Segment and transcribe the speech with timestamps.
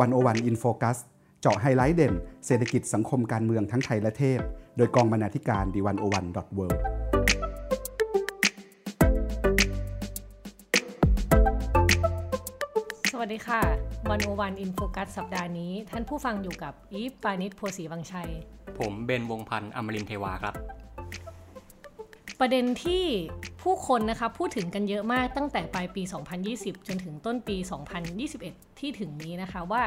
[0.00, 0.98] One O One In Focus
[1.40, 2.14] เจาะไฮไลท์เด่น
[2.46, 4.40] เศรษฐกิจสังคมการเมืองทั้งไทยและเทศ
[4.76, 6.66] โดยกองบรรณาธิการ The One O One dot World
[13.12, 13.62] สวัสดีค่ะ
[14.10, 18.30] One O One In Focus สัปดาห์นี้ ท่านผู้ฟังอยู่กับอีฟปาณิส โพธิ์ศรีวังชัย
[18.78, 20.54] ผมเบนวงศ์พันธ์อมรินทร์เทวาครับ
[22.40, 23.04] ประเด็นที่
[23.62, 26.02] ผู้คนนะคะพูดถึงกันเยอะมากตั้งแต่ปลายปี
[26.44, 27.56] 2020 จนถึงต้นปี
[28.18, 29.82] 2021 ที่ถึงนี้นะคะว่า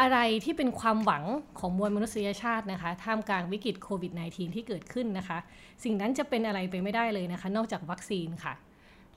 [0.00, 1.24] อะไรที่เป็นความหวัง
[1.58, 5.38] ของมวลมนุษยชาตินะคะท่ามกลางวิกฤตโควิด -19 ที่เกิดขึ้นนะคะ
[5.84, 8.54] สิ่งนั้นจะเป็นอะไรไปไม่ได้เลยนะคะ นอกจากวัคซีนค่ะ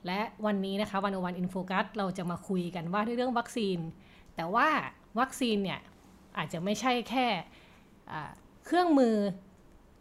[0.06, 3.78] และวันนี้นะคะวันวันอินโฟกัสเราจะมาคุยกันว่าเรื่องวัคซีน
[4.36, 4.68] แต่ว่า
[5.20, 5.80] วัคซีนเนี่ย
[6.38, 7.26] อาจจะไม่ใช่แค่
[8.66, 9.14] เครื่องมือ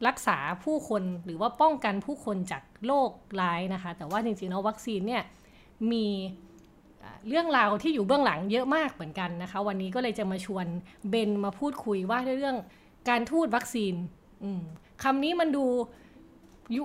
[0.07, 3.09] รักษาผู้คนหรือว่าป้องกันผู้คนจากโรค
[3.41, 5.23] ร้ายนะคะ แต่ว่าจริงๆแล้ววัคซีนเนี่ย
[5.91, 6.07] มี
[7.29, 10.65] เรื่องราวที่อยู่เบื้องหลังเยอะมากเหมือนกันนะคะ วันนี้ก็เลยจะมาชวน
[11.09, 12.55] เบนมาพูดคุยว่าเรื่อง
[13.09, 13.93] การทูตวัคซีน
[15.03, 15.65] คำนี้มันดู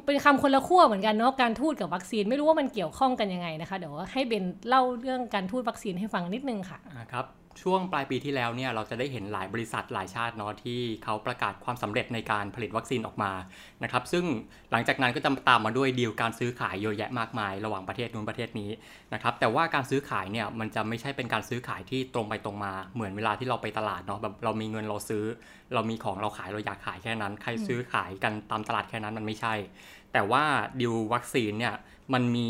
[0.07, 6.79] เป็นคำคนละขั้วเหมือนกันเนาะการทูตกับวัคซีนไม่รู้ว่ามันเกี่ยวข้องกันยังไงนะคะ เดี๋ยวให้เบนเล่าเรื่องการทูตวัคซีนให้ฟังนิดนึงค่ะ
[7.13, 7.27] ครับ
[7.63, 13.33] ช่วงปลายปีที่แล้วเนี่ยเราจะได้เห็นหลายบริษัทหลายชาติเนาะที่เขาประกาศความสำเร็จในการผลิตวัคซีนออกมา
[13.83, 14.25] นะครับซึ่ง
[14.71, 18.71] หลังจากนั้นก็จะตามมาด้วยดีลการซื้อขายเยอะแยะมากมาย ระหว่างประเทศนู้นประเทศนี้
[19.15, 25.25] นะครับแต่ว่าการซื้อขายเนี่ยมันจะไม่ใช่เป็นการซื้อขายที่ตรงไปตรงมา เหมือนเวลาที่เราไปตลาดเนาะแบบเรามีเงินเราซื้อ
[25.75, 29.55] เรามีของเราขายเราอยากขายแค่นั้น ใครซื้อขายกันตามตลาดแค่นั้นมันไม่ใช่
[30.13, 30.45] แต่ว่า
[30.81, 31.75] ดิววัคซีนเนี่ย
[32.15, 32.49] มันมี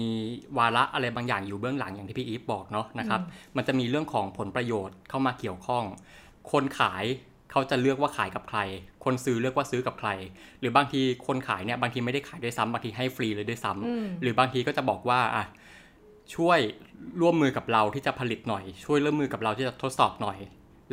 [0.59, 3.21] วาระอะไรบางอย่างอยู่เบื้องหลังอย่างที่พี่อีฟบอกเนาะนะครับ
[3.57, 5.85] มันจะมีเรื่องของผลประโยชน์เข้ามาเกี่ยวข้อง
[6.53, 7.05] คนขาย
[7.51, 8.59] เขาจะเลือกว่าขายกับใคร
[9.05, 10.11] คนซื้อเลือกว่าซื้อกับใคร
[10.61, 15.45] หรือบางทีคนขายเนี่ยบางทีไม่ได้ขายด้วยซ้ำบางทีให้ฟรีเลยด้วยซ้ำหรือบางทีก็จะบอกว่าอะ
[16.35, 16.59] ช่วย
[17.21, 20.39] ร่วมมือกับเราที่จะผลิตหน่อย ช่วยร่วมมือกับเราที่จะทดสอบหน่อย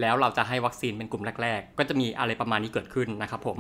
[0.02, 3.58] แล้วเราจะให้วัคซีนเป็นกลุ่มแรก ๆ ก็จะมีอะไรประมาณนี้เกิดขึ้นนะครับผม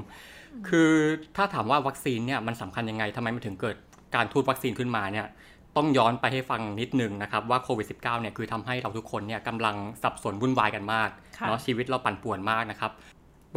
[0.67, 0.91] คือ
[1.35, 3.77] ถ้าถามว่าวัคซีนเนี่ยมันสำคัญยังไงทำไมมันถึงเกิด
[4.15, 5.27] การทูตวัคซีนขึ้นมาเนี่ย
[5.77, 11.09] ต้องย้อนไปให้ฟังนิดนึงนะครับว่าโควิด -19 เนี่ยคือทำให้เราทุกคนเนี่ยกำลังสับสนวุ่นวายกันมาก
[11.47, 12.91] เนาะชีวิตเราปั่นป่วนมากนะครับ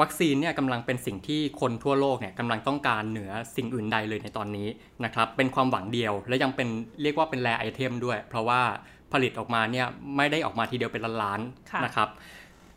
[0.01, 4.69] วัคซีนเนี่ยกำลังเป็นสิ่งที่คนทั่วโลกเนี่ยกำลังต้องการเหนือสิ่งอื่นใดเลยในตอนนี้
[5.05, 6.69] นะครับเป็นความหวังเดียว และยังเป็น
[7.03, 8.61] เรียกว่าเป็นแรไอเทมด้วย เพราะว่า
[9.13, 9.87] ผลิตออกมาเนี่ย
[10.17, 12.09] ไม่ได้ออกมาทีเดียวเป็นล้านๆนะครับ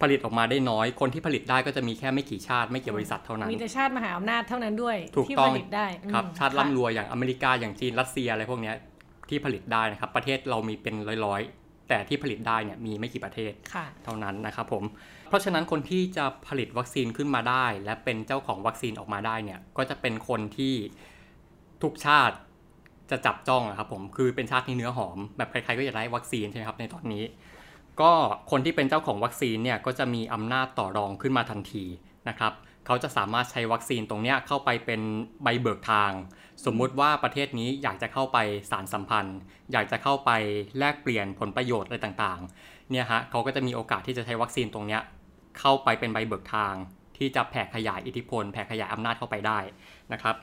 [0.01, 4.97] ผลิตออกมาได้น้อย คนที่ผลิตได้ก็จะมีแค่ไม่กี่ชาติไม่กี่บริษัทเท่านั้น มีแต่ชาติมหาอำนาจเท่านั้นด้วย
[5.29, 8.73] ที่ผลิตได้ครับชาติร่ำรวยอย่างอเมริกาอย่างจีนรัสเซียอะไรพวกนี้
[9.29, 10.95] ที่ผลิตได้นะครับ ประเทศเรามีเป็น
[11.25, 13.51] ร้อยๆ แต่ที่ผลิตได้เนี่ยมีไม่กี่ประเทศ
[14.03, 14.83] เท่านั้นนะครับผม
[15.29, 20.73] เพราะฉะนั้นคนที่จะผลิตวัคซีนขึ้นมาได้ และเป็นเจ้าของวัคซีนออกมาได้เนี่ยก็จะเป็นคนที่
[21.83, 22.35] ทุกชาติ
[23.11, 27.23] จะจับจ้องครับผมคือเป็นชาติที่เนื้อหอม แบบใครๆก็อยากได้วัคซีนใช่ไหมครับในตอนนี้
[28.01, 28.11] ก็
[28.51, 31.85] คนที่เป็นเจ้าของวัคซีนเนี่ยก็จะมีอำนาจต่อรองขึ้นมาทันที
[32.29, 32.53] นะครับ
[32.85, 35.01] เขาจะสามารถใช้วัคซีนตรงนี้เข้าไปเป็น
[35.43, 36.11] ใบเบิกทาง
[36.65, 38.37] สมมุติว่าประเทศนี้อยากจะเข้าไป
[38.71, 39.37] สารสัมพันธ์
[39.71, 40.31] อยากจะเข้าไป
[40.79, 44.99] แลกเปลี่ยนผลประโยชน์อะไรต่างๆเนี่ยฮะเขาก็จะมีโอกาสที่จะใช้วัคซีนตรงนี้
[45.59, 46.73] เข้าไปเป็นใบเบิกทาง
[47.17, 49.59] ที่จะแผ่ขยายอิทธิพล แผ่ขยายอำนาจเข้าไปได้
[50.13, 50.35] นะครับ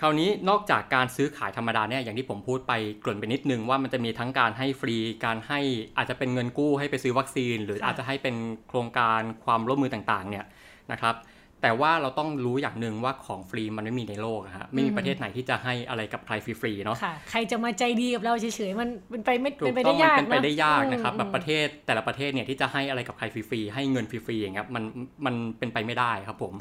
[0.00, 5.60] คราวนี้นอกจากการซื้อขายธรรมดาเนี่ยอย่างที่ผมพูดไปเกริ่นไปนิดนึงว่ามันจะมีทั้งการให้ฟรีการให้
[5.96, 8.36] อาจจะเป็นเงินกู้ให้ไปซื้อวัคซีน หรืออาจจะให้เป็น
[8.68, 10.44] โครงการความร่วมมือต่างๆเนี่ย
[10.92, 11.16] นะครับ
[11.62, 16.96] แต่ว่าเราต้องรู้อย่างหนึ่งว่าของฟรีมันไม่มีในโลกฮะไม่มีประเทศไหนที่จะให้อะไรกับใครฟรีๆเนาะ
[17.30, 24.84] ใครจะมาใจดีกับเราเฉยๆมันเป็นไปไม่เป็นไปได้ยากเป็นไปได้ยากนะครับแบบประเทศแต่ละประเทศเนี่ยที่จะให้อะไรกับใครฟรีๆให้เงินฟรีๆอย่างเงี้ยมัน
[25.26, 26.52] มันเป็นไปไม่ได้ครับผม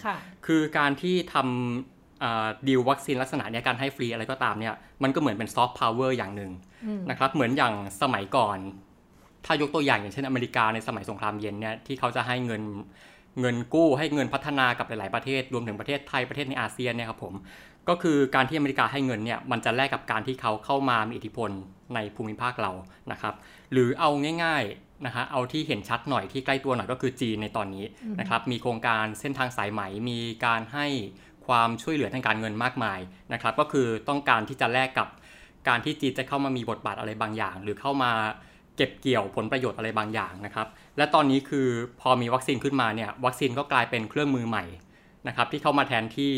[0.45, 1.94] คือการที่ทำ
[2.67, 6.51] ดีลวัคซีนลักษณะนี้การให้ฟรีอะไรก็ตามเนี่ยมันก็เหมือนเป็น soft power อย่างหนึ่ง
[7.09, 8.57] นะครับเหมือนอย่างสมัยก่อน
[9.45, 12.63] ถ้ายกตัวอย่างอย่างเช่นอเมริกาในสมัยสงครามเย็นเนี่ยที่เขาจะให้เงิน
[13.41, 17.33] เงินกู้ให้เงินพัฒนากับหลาย ๆ ประเทศรวมถึงประเทศไทยประเทศในอาเซียนเนี่ยครับผม
[17.89, 21.49] ก็คือการที่อเมริกาให้เงินเนี่ยมันจะแลกกับการที่เขาเข้ามามีอิทธิพล
[21.95, 22.71] ในภูมิภาคเรา
[23.11, 23.33] นะครับ
[23.71, 24.09] หรือเอา
[24.43, 27.85] ง่าย ๆนะฮะเอาที่เห็นชัดหน่อยที่ใกล้ตัวหน่อยก็คือจีนในตอนนี้
[28.19, 30.88] นะครับมีโครงการเส้นทางสายไหมมีการให้
[31.47, 33.00] ความช่วยเหลือทางการเงินมากมาย
[33.33, 35.07] นะครับ ก็คือต้องการที่จะแลกกับ
[35.68, 38.12] การที่จีนจะเข้ามามีบทบาทอะไรบางอย่าง หรือเข้ามา
[38.77, 41.68] เก็บเกี่ยวผลประโยชน์อะไรบางอย่างนะครับ และตอนนี้คือ
[42.01, 44.65] พอมีวัคซีนขึ้นมาเนี่ยวัคซีนก็กลายเป็นเครื่องมือใหม่
[45.27, 46.33] นะครับที่เข้ามาแทนที่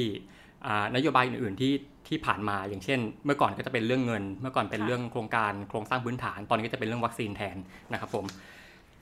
[0.95, 1.74] นโยบายอื่นๆที่
[2.07, 7.57] ที่ผ่านมาอย่างเช่น เมื่อก่อนก็จะเป็นเรื่องเงิน เมื่อก่อนเป็นเรื่องโครงการโครงสร้างพื้นฐาน ตอนนี้ก็จะเป็นเรื่องวัคซีนแทน
[7.94, 8.25] นะครับผม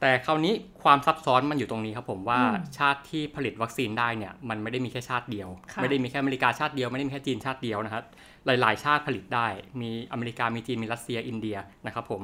[0.05, 0.53] แต่คราวนี้
[0.83, 2.39] ความซับซ้อนมันอยู่ตรงนี้ครับผมว่า
[2.77, 5.49] ชาติที่ผลิตวัคซีนได้เนี่ยมันไม่ได้มีแค่ชาติเดียว
[5.81, 8.03] ไม่ได้มีแค่อเมริกาชาติเดียวไม่ได้มีแค่จีนชาติเดียวนะครับ
[8.45, 9.47] หลาย ๆ ชาติผลิตได้
[9.81, 12.21] มีอเมริกามีจีนมีรัสเซียอินเดียนะครับผม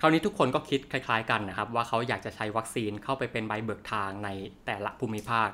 [0.00, 4.28] คราวนี้ทุกคนก็คิดคล้าย ๆ กันนะครับ ว่าเขาอยากจะใช้วัคซีนเข้าไปเป็นใบเบิกทางใน
[4.66, 5.48] แต่ละภูมิภาค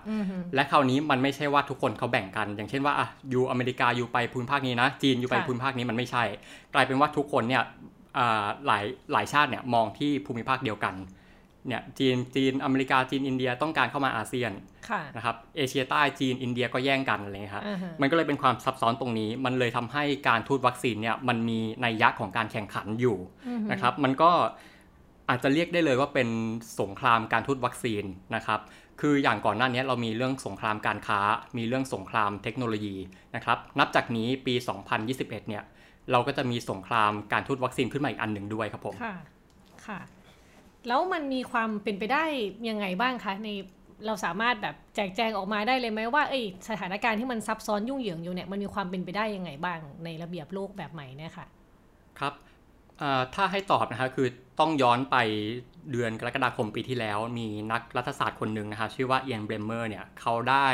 [0.55, 6.25] และคราวนี้มันไม่ใช่ว่าทุกคนเขาแบ่งกัน อย่างเช่นว่าอะอยู่อเมริกาอยู่ไปภูมิภาคนี้นะ จีนอยู่ไปค่ะภูมิภาคนี้มันไม่ใช่
[6.75, 7.63] กลายเป็นว่าทุกคนเนี่ย
[8.19, 10.95] อ่าหลายหลายชาติเนี่ยมองที่ภูมิภาคเดียวกัน
[11.69, 14.53] เนี่ยจีนจีนอเมริกาจีนอินเดียต้องการเข้ามาอาเซียน
[14.91, 23.17] ค่ะนะครับเอเชียใต้จีนอินเดียก็แย่งกันอะไรเงี้ยครับอ่าฮะมันก็เลยเป็นความซับซ้อนตรงนี้ มันเลยทำให้การทูตวัคซีนเนี่ยมันมีนัยยะของการแข่งขันอยู่
[23.73, 24.31] นะครับมันก็
[25.29, 26.29] อาจจะเรียกได้เลยว่าเป็น
[26.81, 28.05] สงครามการทูตวัคซีน
[28.35, 28.61] นะครับ
[29.01, 31.21] คืออย่างก่อนหน้านี้เรามีเรื่องสงครามการค้า
[31.59, 32.97] มีเรื่องสงครามเทคโนโลยี
[33.35, 34.55] นะครับนับจากนี้ปี
[34.97, 35.63] 2021 เนี่ย
[36.13, 39.15] เราก็จะมีสงครามการทูตวัคซีนขึ้นมาอีกอันหนึ่งด้วยครับผมค่ะ
[39.87, 40.01] ค่ะ
[40.89, 42.25] แล้วมันมีความเป็นไปได้
[42.69, 43.49] ยังไงบ้างคะใน
[44.07, 51.47] เราสามารถแบบแจกแจงออกมาได้เลยไหมว่าเอ้ยสถานการณ์ที่มันซับซ้อนยุ่งเหยิงอยู่เนี่ยมันมีความเป็นไปได้ยังไงบ้างในระเบียบโลกแบบใหม่เนี่ยค่ะ
[52.19, 52.35] ครับ
[53.01, 54.29] อ่าถ้าให้ตอบนะคะคือ
[54.61, 55.17] ต้องย้อนไป
[55.93, 60.69] เดือนกรกฎาคมปีที่แล้ว มีนักรัฐศาสตร์คนหนึ่งนะคะชื่อว่าเอียนเบรมเมอร์เนี่ยเขาได้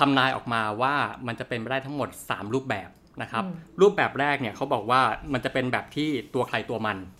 [0.00, 0.94] ทำนายออกมาว่า
[1.26, 2.90] มันจะเป็นไปได้ทั้งหมด 3 รูปแบบ
[3.22, 5.00] นะครับอืมรูปแบบแรกเนี่ยเขาบอกว่า
[5.32, 7.19] มันจะเป็นแบบที่ตัวใครตัวมันอ่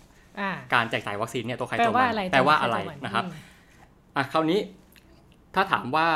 [0.73, 3.33] การแจกจ่ายวัคซีนเนี่ยตัวใครแปลตัวว่ามันอะไรแปลว่าตัวใครอะไรตัวมันนะครับอืม
[4.15, 4.59] อะคราวนี้
[5.55, 6.07] ถ้าถามว่า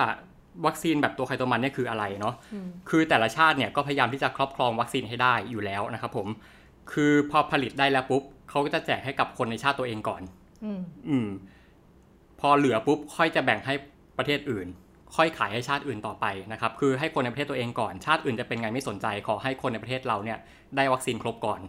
[0.65, 6.27] วัคซีนแบบตัวใครตัวมันเนี่ยคืออะไรเนาะอืมคือแต่ละชาติเนี่ยก็พยายามที่จะครอบครองวัคซีนให้ได้อยู่แล้วนะครับผม
[6.91, 10.21] คือพอผลิตได้แล้วปุ๊บเขาก็จะแจกให้กับคนในชาติตัวเองก่อน
[10.63, 10.79] อืม
[11.09, 11.27] อืม
[12.39, 13.73] พอเหลือปุ๊บค่อยจะแบ่งให้
[14.17, 14.67] ประเทศอื่น
[15.15, 20.37] ค่อยขายให้ชาติอื่นต่อไปนะครับ คือให้คนในประเทศตัวเองก่อน ชาติอื่นจะเป็นไงไม่สนใจ ขอให้คนในประเทศเราเนี่ย
[20.75, 21.59] ได้วัคซีนครบก่อน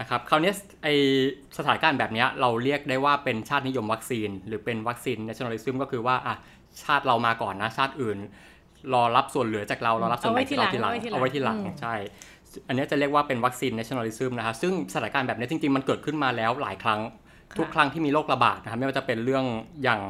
[0.00, 0.52] นะครับคราวนี้
[0.82, 0.88] ไอ
[1.58, 6.34] สถานการณ์แบบเนี้ยเราเรียกได้ว่าเป็นชาตินิยมวัคซีน หรือเป็นวัคซีน nationalism ก็คือว่าอะ
[6.82, 8.18] ชาติเรามาก่อนนะชาติอื่น
[8.94, 11.94] รอรับส่วนเหลือจากเรารอรับส่วนแบ่งจากเราทีหลังเอาไว้ทีหลังใช่
[12.68, 17.00] อันนี้จะเรียกว่าเป็นวัคซีน nationalism นะครับซึ่งสถานการณ์แบบนี้จริงๆ มันเกิดขึ้นมาแล้วหลายครั้ง
[17.58, 19.44] ทุกครั้งที่มีโรคระบาดนะครับไม่ว่าจะเป็นเรื่อง
[19.82, 20.00] อย่าง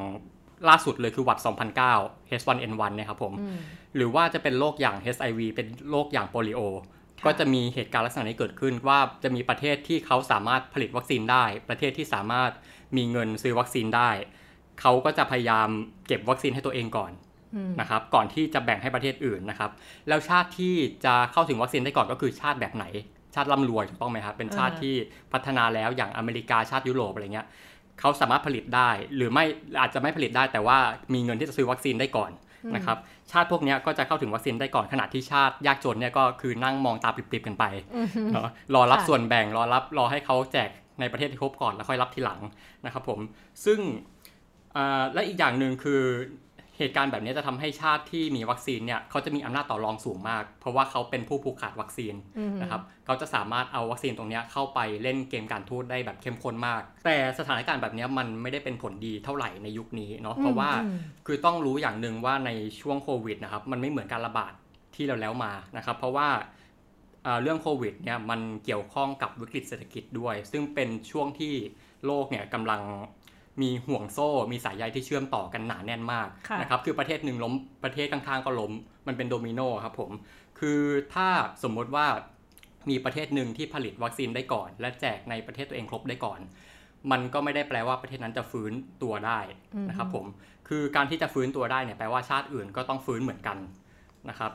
[0.68, 1.38] ล่าสุดเลยคือหวัด
[1.84, 3.58] 2009 H1N1 เนะครับผมอืม
[3.96, 6.60] หรือว่าจะเป็นโรคอย่าง HIV เป็นโรคอย่างโปลิโอ
[7.26, 12.50] ก็จะมีเหตุการณ์ลักษณะนี้เกิดขึ้นว่าจะมีประเทศที่เขาสามารถผลิตวัคซีนได้ ประเทศที่สามารถ
[12.96, 14.10] มีเงินซื้อวัคซีนได้
[14.80, 15.68] เขาก็จะพยายาม
[16.06, 17.12] เก็บวัคซีนให้ตัวเองก่อน
[17.54, 19.70] อืมนะครับก่อนที่จะแบ่งให้ประเทศอื่นนะครับ
[20.08, 20.74] แล้วชาติที่
[21.04, 22.84] จะเข้าถึงวัคซีนได้ก่อนก็คือชาติแบบไหน
[23.34, 24.94] ชาติร่ำรวยถูกต้องไหมครับเป็นชาติอ่าที่
[25.32, 27.46] พัฒนาแล้วอย่างอเมริกาชาติยุโรปอะไรเงี้ย
[28.00, 29.44] เขาสามารถผลิตได้หรือไม่
[29.80, 30.78] อาจจะไม่ผลิตได้แต่ว่า
[31.14, 32.30] มีเงินที่จะซื้อวัคซีนได้ก่อน
[32.74, 32.98] นะครับ
[33.30, 37.64] ชาติพวกเนี้ยก็จะเข้าถึงวัคซีนได้ก่อนขณะที่ชาติยากจนเนี่ยก็คือนั่งมองตาปริบๆกันไป
[38.34, 40.70] เนาะรอรับค่ะส่วนแบ่งรอรับรอให้เขาแจก
[41.00, 42.40] ในประเทศที่ครบก่อนแล้วค่อยรับทีหลัง
[42.84, 43.18] นะครับผม
[43.64, 43.78] ซึ่ง
[44.76, 46.02] อ่าและอีกอย่างหนึ่งคือ
[46.78, 52.14] เหตุการณ์แบบนี้จะทำให้ชาติที่มีวัคซีนเนี่ยเขาจะมีอำนาจต่อรองสูงมาก เพราะว่าเขาเป็นผู้ผูกขาดวัคซีน
[52.62, 64.52] นะครับเขาจะสามารถเอาวัคซีนตรงเนี้ยเข้าไปเล่นเกมการทูตได้แบบเข้มข้นมาก แต่สถานการณ์แบบเนี้ยมันไม่ได้เป็นผลดีเท่าไหร่ในยุคนี้เนาะเพราะว่าอืมคือต้องรู้อย่างหนึ่งว่าในช่วงโควิดนะครับมันไม่เหมือนการระบาด
[64.94, 66.28] ที่เราแล้วมานะครับ เพราะว่า
[67.26, 71.54] อ่าเรื่องโควิดเนี่ยมันเกี่ยวข้องกับวิกฤตเศรษฐกิจด้วย ซึ่งเป็นช่วงที่
[72.06, 72.82] โลกเนี่ยกำลัง
[73.62, 78.72] มีห่วงโซ่ มีสายใยที่เชื่อมต่อกันหนาแน่นมากค่ะนะครับ คือประเทศหนึ่งล้มประเทศข้างๆก็ล้ม
[79.06, 80.10] มันเป็นโดมิโนครับผม
[80.60, 80.80] คือ
[81.14, 81.28] ถ้า
[81.62, 82.06] สมมติว่า
[82.90, 86.40] มีประเทศหนึ่งที่ผลิตวัคซีนได้ก่อน และแจกในประเทศตัวเองครบได้ก่อน
[87.10, 88.72] มันก็ไม่ได้แปลว่าประเทศนั้นจะฟื้น
[89.02, 89.40] ตัวได้
[89.88, 90.26] นะครับผม
[90.68, 93.58] คือการที่จะฟื้นตัวได้เนี่ยแปลว่าชาติอื่นก็ต้องฟื้นเหมือนกัน
[94.28, 94.52] นะครับ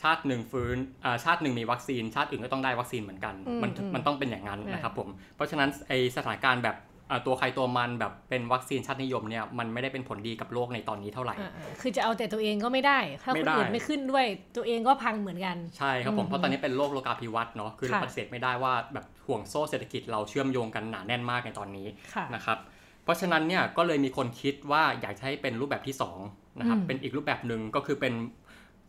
[0.00, 6.93] ชาติหนึ่งฟื้นอ่าชาติหนึ่งมีวัคซีน ชาติอื่นก็ต้องได้วัคซีนเหมือนกันอืมมันอืมมันต้องเป็นอย่างนั้นอ่านนะครับผม เพราะฉะนั้นไอสถานการณ์แบบอ่า
[7.26, 14.24] ตัวใครตัวมันแบบเป็นวัคซีนชาตินิยมเนี่ยมันไม่ได้เป็นผลดีกับโลกในตอนนี้เท่าไหร่อ่าๆคือจะเอาแต่ตัวเองก็ไม่ได้ถ้าไม่คนได้อื่นไม่ขึ้นด้วย
[14.56, 22.58] ตัวเองก็พังเหมือนกันใช่ครับผมอืมเพราะตอนนี้เป็นโลกโลกาภิวัตน์เนาะคือเราค่ะปฏิเสธไม่ได้ว่าแบบห่วงโซ่เศรษฐกิจเราเชื่อมโยงกันหนาแน่นมากในตอนนี้ค่ะนะครับ
[23.04, 25.96] เพราะฉะนั้นเนี่ยก็เลยมีคนคิดว่าอยากจะให้เป็นรูปแบบที่
[26.26, 28.14] 2นะครับอืมเป็นอีกรูปแบบหนึ่งก็คือเป็น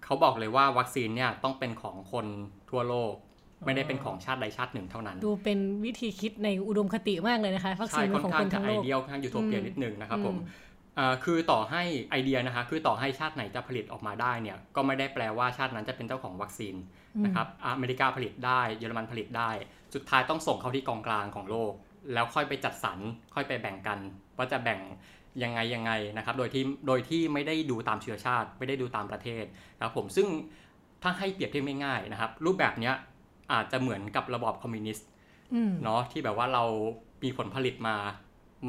[0.05, 2.25] เขาบอกเลยว่าวัคซีนเนี่ยต้องเป็นของคน
[2.69, 3.13] ทั่วโลก
[3.65, 11.81] ไม่ได้เป็นของชาติใดชาติหนึ่งเท่านั้น ดูเป็นวิธีคิดในอุดมคติมากเลยนะคะวัคซีนเป็ค่อนข้างจะทั้งไอโลกเดีค่อนข้างยูโทเปียอืมนิดนึงนะครับผมอืมอ่าคือต่อให้
[12.12, 16.75] ไอเดียนะคะคือต่อให้ชาติไหนจะผลิตออกมาได้เนี่ยก็ไม่ได้แปลว่าชาตินั้นจะเป็นเจ้าของวัคซีน
[17.25, 19.50] นะครับอเมริกาผลิตได้เยอรมันผลิตได้
[19.95, 21.74] สุดท้ายต้องส่งเข้าที่กองกลางของโลก
[22.13, 23.00] แล้วค่อยไปจัดสรร
[23.35, 24.00] ค่อยไปแบ่งกัน
[24.38, 24.79] ว่าจะแบ่ง
[25.43, 29.45] ยังไงยังไงนะครับโดยที่โดยที่ไม่ได้ดูตามเชื้อชาติ ไม่ได้ดูตามประเทศ
[29.77, 30.27] นะครับผมซึ่ง
[31.03, 32.95] ถ้าให้เปรียบเทียบง่ายๆนะครับรูปแบบเนี้ย
[33.52, 35.08] อาจจะเหมือนกับระบอบคอมมิวนิสต์
[35.54, 36.64] อืมเนาะที่แบบว่าเรา
[37.24, 37.98] มีผลผลิตมา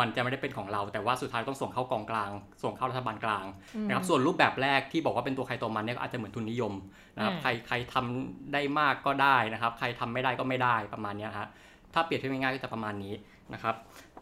[0.00, 2.30] มันจะไม่ได้เป็นของเรา แต่ว่าสุดท้ายต้องส่งเข้ากองกลาง
[2.62, 3.44] ส่งเข้ารัฐบาลกลาง
[3.86, 6.72] นะครับส่วนรูปแบบแรกที่บอกว่าเป็นตัวใครตัวมันเนี่ยก็อาจจะเหมือนทุนนิยม
[7.16, 11.46] นะครับอ่าใครใครทำได้มากก็ได้นะครับ ใครทำไม่ได้ก็ไม่ได้ประมาณเนี้ยฮะ
[11.94, 13.14] ถ้าเปรียบเทียบง่ายๆก็จะประมาณนี้
[13.54, 13.74] นะครับ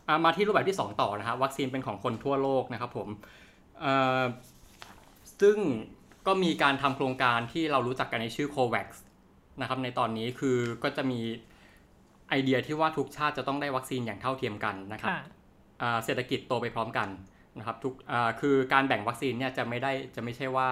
[0.09, 3.09] อะมาที่รูปแบบที่ 2 ต่อนะฮะวัคซีนเป็นของคนทั่วโลกนะครับผม
[3.81, 4.23] เอ่อ
[5.41, 5.57] ซึ่ง
[6.27, 8.89] ก็มีการทำโครงการที่เรารู้จักกันในชื่อ COVAX
[9.61, 11.21] นะครับในตอนนี้คือก็จะมี
[12.29, 15.21] ไอเดียที่ว่าทุกชาติจะต้องได้วัคซีนอย่างเท่าเทียมกันนะครับค่ะ
[15.83, 17.09] อ่าเศรษฐกิจโตไปพร้อมกัน
[17.59, 20.69] นะครับทุกอ่าคือการแบ่งวัคซีนเนี่ยจะไม่ได้จะไม่ใช่ว่า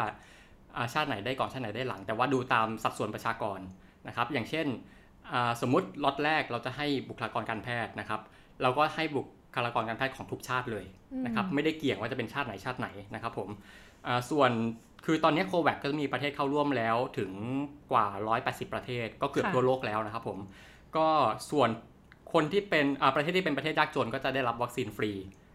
[0.77, 3.61] อ่าชาติไหนได้ก่อนชาติไหนได้หลัง แต่ว่าดูตามสัดส่วนประชากร
[4.09, 4.67] นะครับ อย่างเช่น
[5.33, 8.21] อ่าสมมุติล็อตแรกเราจะให้บุคลากรการแพทย์นะครับ
[8.63, 9.23] เราก็ให้บุ
[9.57, 10.85] คลากรการแพทย์ของทุกชาติเลย
[11.27, 13.82] นะครับ ไม่ได้เกี่ยงว่าจะเป็นชาติไหนชาติไหนนะครับผมอ่า
[14.31, 14.51] ส่วน
[15.07, 17.31] คือตอนนี้โควิดก็มีประเทศเข้าร่วมแล้วถึง
[17.93, 18.07] กว่า
[18.43, 20.39] 180 ประเทศ ก็เกือบค่ะทั่วโลกแล้วนะครับผม
[20.97, 21.09] ก็
[21.51, 21.69] ส่วน
[22.33, 25.13] คนที่เป็นอ่าประเทศที่เป็นประเทศยากจนก็จะได้รับวัคซีนฟรี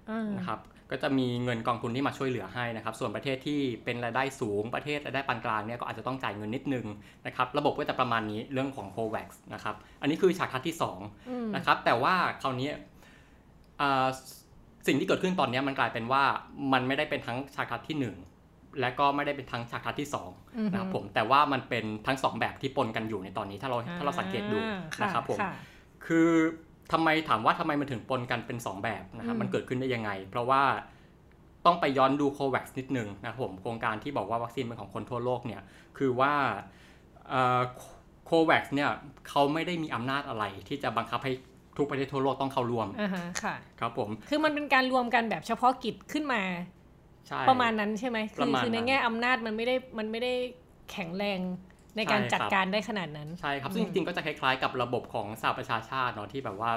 [0.10, 0.60] อ่านะครับ
[0.92, 6.86] ก็จะมีเงินกองทุนที่มาช่วยเหลือให้นะครับ ส่วนประเทศที่เป็นรายได้สูงประเทศรายได้ปานกลางเนี่ยก็อาจจะต้องจ่ายเงินนิดนึง
[7.26, 10.76] นะครับ ระบบก็จะประมาณนี้เรื่องของ COVAX นะครับ อันนี้คือฉากทัศน์ที่
[11.14, 12.70] 2นะครับ แต่ว่าคราวนี้
[13.82, 14.08] อ่า
[14.88, 16.24] สิ่งที่เกิดขึ้นตอนนี้มันกลายเป็นว่า
[16.74, 18.37] มันไม่ได้เป็นทั้งฉากทัศน์ที่ 1
[18.82, 20.10] และก็ไม่ได้เป็นทั้งฉากทัศน์ที่
[20.40, 25.54] 2นะครับผมแต่ว่ามันเป็นทั้งสองแบบที่ปนกันอยู่ในตอนนี้ถ้าเราถ้าเราสังเกตดูอ่านะครับผมค่ะ
[26.06, 26.30] คือ
[26.92, 30.64] ทำไมถามว่าทำไมมันถึงปนกันเป็น 2 แบบนะครับอืมมันเกิดขึ้นได้ยังไง เพราะว่า
[31.66, 35.62] ต้องไปย้อนดูโควัคนิดนึงนะครับผมโครงการที่บอกว่าวัคซีนเป็นของคนทั่วโลกเนี่ย
[35.98, 36.34] คือว่า
[38.26, 38.90] โควัคเนี่ย
[39.30, 41.34] เขาไม่ได้มีอำนาจอะไรที่จะบังคับให้
[41.78, 46.77] ทุกประเทศทั่วโลกต้องเข้าร่วมอ่าฮะค่ะครับผมคือมันเป็นการรวมกันแบบเฉพาะกิจขึ้นมาใช่
[47.50, 50.34] ประมาณนั้นใช่ไหมปคืระอมาณคือในนั้นแง่อำนาจมันไม่ได้มันไม่ได้
[50.92, 51.40] แข็งแรง
[51.98, 56.72] ในการใช่จัดครับการได้ขนาดนั้น ใช่ครับ ซึ่งอืจมริงๆก็จะคล้ายๆ กับระบบของสหประชาชาติเนาะที่แบบว่า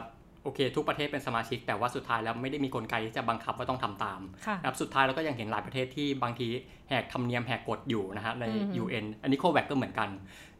[0.44, 6.48] โอเค ทุกประเทศเป็นสมาชิก แต่ว่าสุดท้ายแล้วไม่ได้มีกลไกที่จะบังคับว่าต้องทำตามค่ะนะครับสุดท้ายเราก็ยังเห็นหลายประเทศที่บางที
[6.88, 10.08] แหกธรรมเนียมแหกกฎอยู่นะฮะในอือฮึ UN อันนี้โควิดก็เหมือนกัน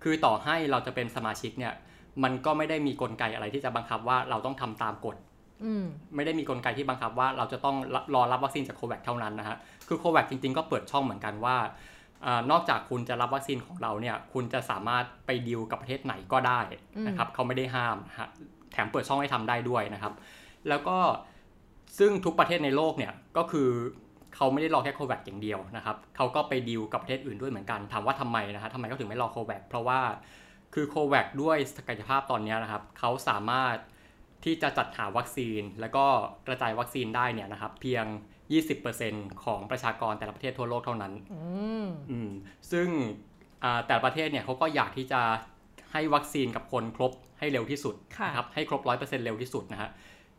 [0.03, 1.73] คือต่อให้เราจะเป็นสมาชิกเนี่ย
[2.25, 5.30] มันก็ไม่ได้มีกลไกอะไรที่จะบังคับว่าเราต้องทำตามกฎอืม
[6.15, 7.77] ไม่ได้มีกลไกที่บังคับว่าเราจะต้อง
[8.15, 9.57] รอรับวัคซีนจากโควิดเท่านั้นนะฮะ
[9.89, 11.57] คือโควิดจริง ๆ ก็เปิดช่องเหมือนกันว่า
[12.27, 16.61] อานอกจากคุณจะรับวัคซีนของเราเนี่ย คุณจะสามารถไปดีลกับประเทศไหนก็ได้
[17.07, 18.29] นะครับเขาไม่ได้ห้ามนะฮะ
[18.73, 20.13] แถมเปิดช่องให้ทำได้ด้วยนะครับ
[20.69, 20.97] แล้วก็
[21.99, 23.69] ซึ่งทุกประเทศในโลกเนี่ยก็คือ
[24.37, 30.01] เขาไม่ได้รอแค่โควิดอย่างเดียวนะครับเขาก็ไปดีลกับประเทศอื่นด้วยเหมือนกันถามว่าทำไมนะฮะทำไมเขาถึงไม่รอโควิดเพราะว่า
[30.75, 33.77] คือโควิดด้วยศักยภาพตอนนี้นะครับเขาสามารถ
[34.45, 36.05] ที่จะจัดหาวัคซีน แล้วก็
[36.47, 38.05] กระจายวัคซีนได้เนี่ยนะครับเพียง
[38.75, 41.41] 20%ของประชากรแต่ละประเทศทั่วโลกเท่านั้นอื
[41.85, 42.31] มอืม
[42.73, 42.89] ซึ่ง
[43.65, 45.21] อ่าแต่ละประเทศเนี่ยเขาก็อยากที่จะ
[45.93, 49.91] ให้วัคซีนกับคนครบให้เร็วที่สุดค่ะนะครับให้ครบ 100%เร็วที่สุดนะฮะ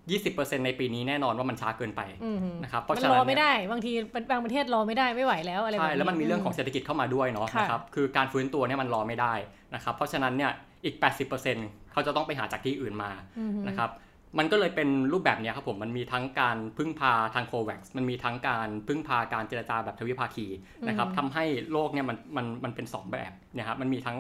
[0.08, 3.91] 20%ในปีนี้แน่นอนว่ามันช้าเกินไปอืมนะครับเพราะมันฉะรนั้อนไม่เนี่ยได้บางที
[4.31, 9.34] บางประเทศรอไม่ได้ไม่ไหวแล้วอะไรแบบใช่นี้แล้วมันมีเรื่องของเศรษฐกิจเข้ามาด้วยเนาะค่ะนะครับคือการฟื้นตัวเนี่ยมันรอไม่ได้
[9.75, 10.51] นะครับเพราะฉะนั้นเนี่ย
[10.86, 13.91] อีก 80%เขาจะต้องไปหาจากที่อื่นมาอืมนะครับ
[14.39, 20.48] มันก็เลยเป็นรูปแบบเนี้ยครับผม มันมีทั้งการพึ่งพาทางโควัคมันมีทั้งการพึ่งพาการเจรจาแบบทวิภาคี
[20.88, 24.17] นะครับทำให้โลกเนี่ยมันมันมันเป็นสองแบบเนี่ยครับ มันมีทั้ง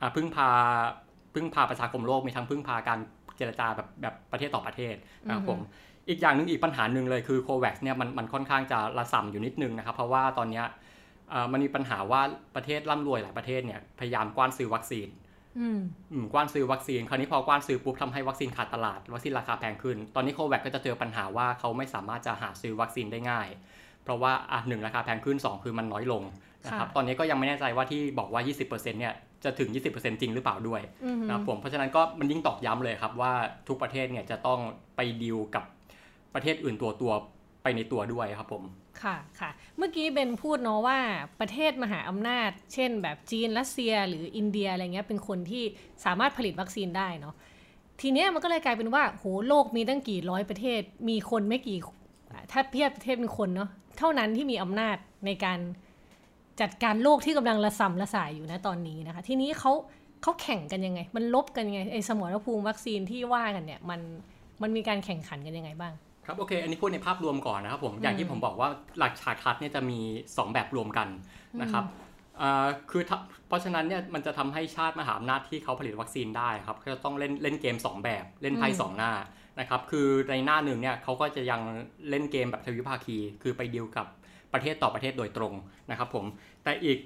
[0.00, 0.48] อ่าพึ่งพา
[1.34, 2.98] พึ่งพาประชาคมโลก มีทั้งพึ่งพาการ
[3.36, 4.94] เจรจาแบบแบบประเทศต่อประเทศ
[5.26, 5.58] นะครับผม
[6.08, 10.64] อีกอย่างหนึ่งอีกปัญหาหนึ่งเลยคือโควัคเนี่ยมันมันค่อนข้างจะระส่ำอยู่นิดนึงนะครับ เพราะว่าตอนเนี้ย
[11.32, 12.20] อ่ามันมีปัญหาว่า
[12.56, 15.26] ประเทศร่ำรวยหลายประเทศเนี่ยพยายามกว้านซื้อวัคซีนอืมอืม
[16.32, 23.48] กว้านซื้อวัคซีน คราวนี้พอกว้านซื้อปุ๊บทำให้วัคซีนขาดตลาด วัคซีนราคาแพงขึ้น ตอนนี้โควิดก็จะเจอปัญหาว่าเขาไม่สามารถจะหาซื้อวัคซีนได้ง่าย
[24.02, 26.22] เพราะว่าอะหนึ่งราคาแพงขึ้น 2 คือมันน้อยลง
[26.64, 29.14] นะครับค่ะตอนนี้ก็ยังไม่แน่ใจว่าที่บอกว่า 20%เนี่ย
[29.44, 33.32] จะถึง 20%จริงหรือเปล่าด้วยอืมนะครับผมเพราะฉะนั้นก็มันยิ่งตอกย้ำเลยครับว่า
[33.68, 34.60] ทุกประเทศเนี่ยจะต้อง
[34.96, 35.64] ไปดีลกับ
[36.34, 37.12] ประเทศอื่นตัวตัว
[37.62, 38.62] ไปในตัวด้วยครับผม
[39.02, 40.98] ค่ะค่ะ เมื่อกี้เบนพูดเนาะว่า
[41.40, 45.64] ประเทศมหาอำนาจ เช่น แบบจีนรัสเซียหรืออินเดียอะไรเงี้ยเป็นคนที่
[46.04, 47.34] สามารถผลิตวัคซีนได้เนาะ
[48.00, 51.78] ทีเนี้ยมันก็เลยกลายเป็นว่าโหโลกมีตั้งกี่ร้อยประเทศ มีคนไม่กี่
[52.52, 55.58] ถ้าเทียบประเทศเป็นคนเนาะเท่านั้นที่มีอำนาจในการ
[56.60, 59.72] จัดการโลกที่กำลังระสำระสายอยู่นะตอนนี้นะคะ ทีนี้เขา
[60.22, 64.00] เขาแข่งกันยังไง มันลบกันยังไงไอสมรภูมิวัคซีนที่ว่ากันเนี่ยมัน
[64.62, 65.92] มันมีการแข่งขันกันยังไงบ้าง
[66.30, 68.68] ครับโอเค อันนี้พูดในภาพรวมก่อนนะครับผมอย่างที่ผมบอกว่า
[68.98, 71.08] หลักฉากทัศน์เนี่ยจะมี 2 แบบรวมกัน
[71.62, 71.84] นะครับ
[72.40, 73.18] อ่าคือถ้า
[73.48, 79.12] เพราะฉะนั้นเนี่ยมันจะทำให้ชาติมหาอำนาจที่เขาผลิตวัคซีนได้ครับเขาจะต้องเล่นเล่นเกม 2 แบบเล่นไพ่อืมสองหน้า
[79.60, 81.60] นะครับคือในหน้าหนึ่งเนี่ยเขาก็จะยัง
[82.10, 84.06] เล่นเกมแบบทวิภาคี คือไปดีลกับ
[84.52, 85.54] ประเทศต่อประเทศโดยตรง
[85.90, 86.24] นะครับผม
[86.64, 86.98] แต่อีก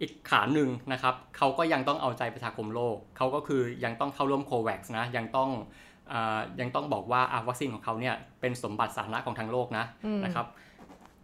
[0.00, 5.93] อีกขาหนึ่งนะครับเขาก็ยังต้องเอาใจประชาคมโลกเขาก็คือยังต้องเข้าร่วมโควัคนะยังต้องอ่า
[6.60, 10.46] ยังต้องบอกว่าอะวัคซีนของเขาเนี่ยเป็นสมบัติสาธารณะของทั้งโลกนะอืมนะครับ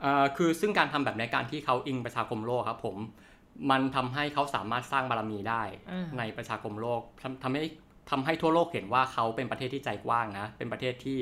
[0.04, 2.96] อ่าคือซึ่งการทำแบบในการที่เขาอิงประชาคมโลกครับผม
[3.70, 7.62] มันทำให้เขาสามารถสร้างบารมีได้อ่าในประชาคมโลกทำทำให้
[8.10, 11.20] ทำให้ทั่วโลกเห็นว่าเขาเป็นประเทศที่ใจกว้างนะ เป็นประเทศที่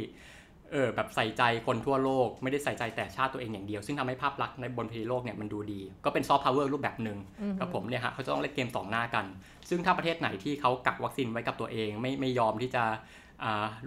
[0.73, 7.19] เออแบบใส่ใจคนทั่วโลก ไม่ได้ใส่ใจแต่ชาติตัวเองอย่างเดียว ซึ่งทำให้ภาพลักษณ์ในบนเวทีโลกเนี่ยมันดูดี ก็เป็นซอฟต์พาวเวอร์รูปแบบหนึ่ง
[7.61, 9.25] กับผมเนี่ยฮะเขาจะต้องเล่นเกมสองหน้ากัน
[9.69, 12.85] ซึ่งถ้าประเทศไหนที่เขากักวัคซีนไว้กับตัวเอง ไม่ไม่ยอมที่จะ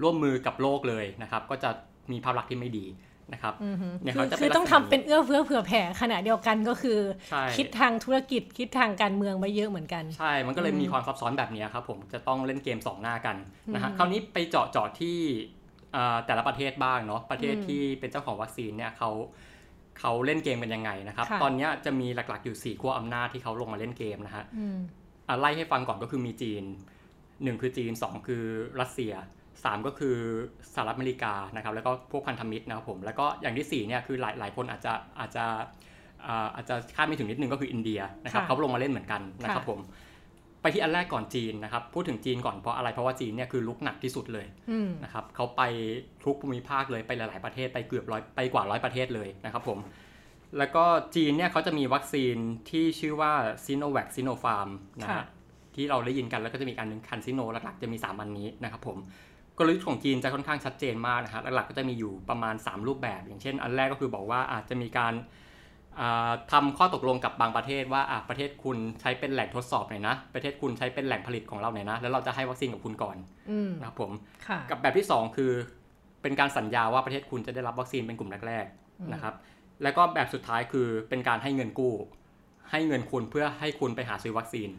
[0.01, 1.69] ร่วมมือกับโลกเลยนะครับ ก็จะ
[2.11, 2.85] มีภาพลักษณ์ที่ไม่ดี
[3.33, 3.53] นะครับ
[4.03, 6.99] เนี่ยเขาจะคือต้องทำเป็นเอื้อเฟื้อเผื่อแผ่ขณะเดียวกันก็คือ
[7.57, 13.35] คิดทางธุรกิจคิดทางการเมืองมาเยอะเหมือนกัน ใช่ มันก็เลยมีความซับซ้อนแบบนี้ครับผมจะต้องเล่นเกมสองหน้ากัน
[13.73, 15.17] นะฮะคราวนี้ไปเจาะเจาะที่
[16.25, 19.09] แต่ละประเทศบ้างเนาะประเทศที่เป็นเจ้าของวัคซีนเนี่ยเขา
[19.99, 24.45] เขาเล่นเกมกันยังไงนะครับ ตอนนี้จะมีหลักๆอยู่4ขั้วอำนาจที่เขาลงมาเล่นเกมนะฮะ
[25.39, 26.63] ไล่ให้ฟังก่อนก็คือมีจีน
[27.43, 28.43] หนึ่งคือจีนสองคือ
[28.81, 29.13] รัสเซีย
[29.69, 30.15] 3 ก็คือ
[30.73, 35.45] สหรัฐอเมริกานะครับแล้วก็พวกพันธมิตรนะครับผมแล้วก็อย่างที่4เนี่ยคือหลายหลายคนอาจจะอาจจะ
[36.55, 39.79] อาจจะคาดไม่ถึงนิดนึงก็คืออินเดียนะครับเขาลงมาเล่นเหมือนกันนะครับผม
[40.61, 44.47] ไปที่อันแรกก่อนจีนนะครับพูดถึงจีนก่อนเพราะอะไรเพราะว่าจีนเนี่ยคือลุกหนักที่สุดเลย
[45.03, 45.61] นะครับเขาไป
[46.23, 49.79] ทุกภูมิภาคเลยไปหลาย ๆประเทศไปเกือบร้อยไปกว่าร้อยประเทศเลยนะครับผม
[50.57, 52.35] แล้วก็จีนเนี่ยเขาจะมีวัคซีน
[52.69, 53.33] ที่ชื่อว่า
[53.65, 54.69] ซีโนแวคซีโนฟาร์ม
[55.01, 55.25] นะฮะ
[55.75, 58.97] ที่เราได้ยินกันแล้วก็จะมีอันหนึ่งคันซิโนหลักๆจะมี 3 อันนี้นะครับผม
[59.57, 65.13] กลยุทธ์ของจีนจะค่อนข้างชัดเจนมากนะครับหลักๆก็จะมีอยู่ประมาณ 3 รูปแบบ อย่างเช่น อันแรกก็คือบอกว่าอาจจะมีการ
[66.51, 73.17] ทำข้อตกลงกับบางประเทศว่าประเทศคุณใช้เป็นแหล่งทดสอบหน่อยนะ ประเทศคุณใช้เป็นแหล่งผลิตของเราหน่อยนะ แล้วเราจะให้วัคซีนกับคุณก่อน
[73.79, 74.11] นะครับผม
[74.69, 75.51] กับแบบที่ 2 คือ
[76.21, 79.33] เป็นการสัญญาว่าประเทศคุณจะได้รับวัคซีนเป็นกลุ่มแรกๆนะครับ
[79.83, 81.93] แล้วก็แบบสุดท้ายคือเป็นการให้เงินกู้
[82.71, 84.69] ให้เงินคุณเพื่อให้คุณไปหาซื้อวัคซีน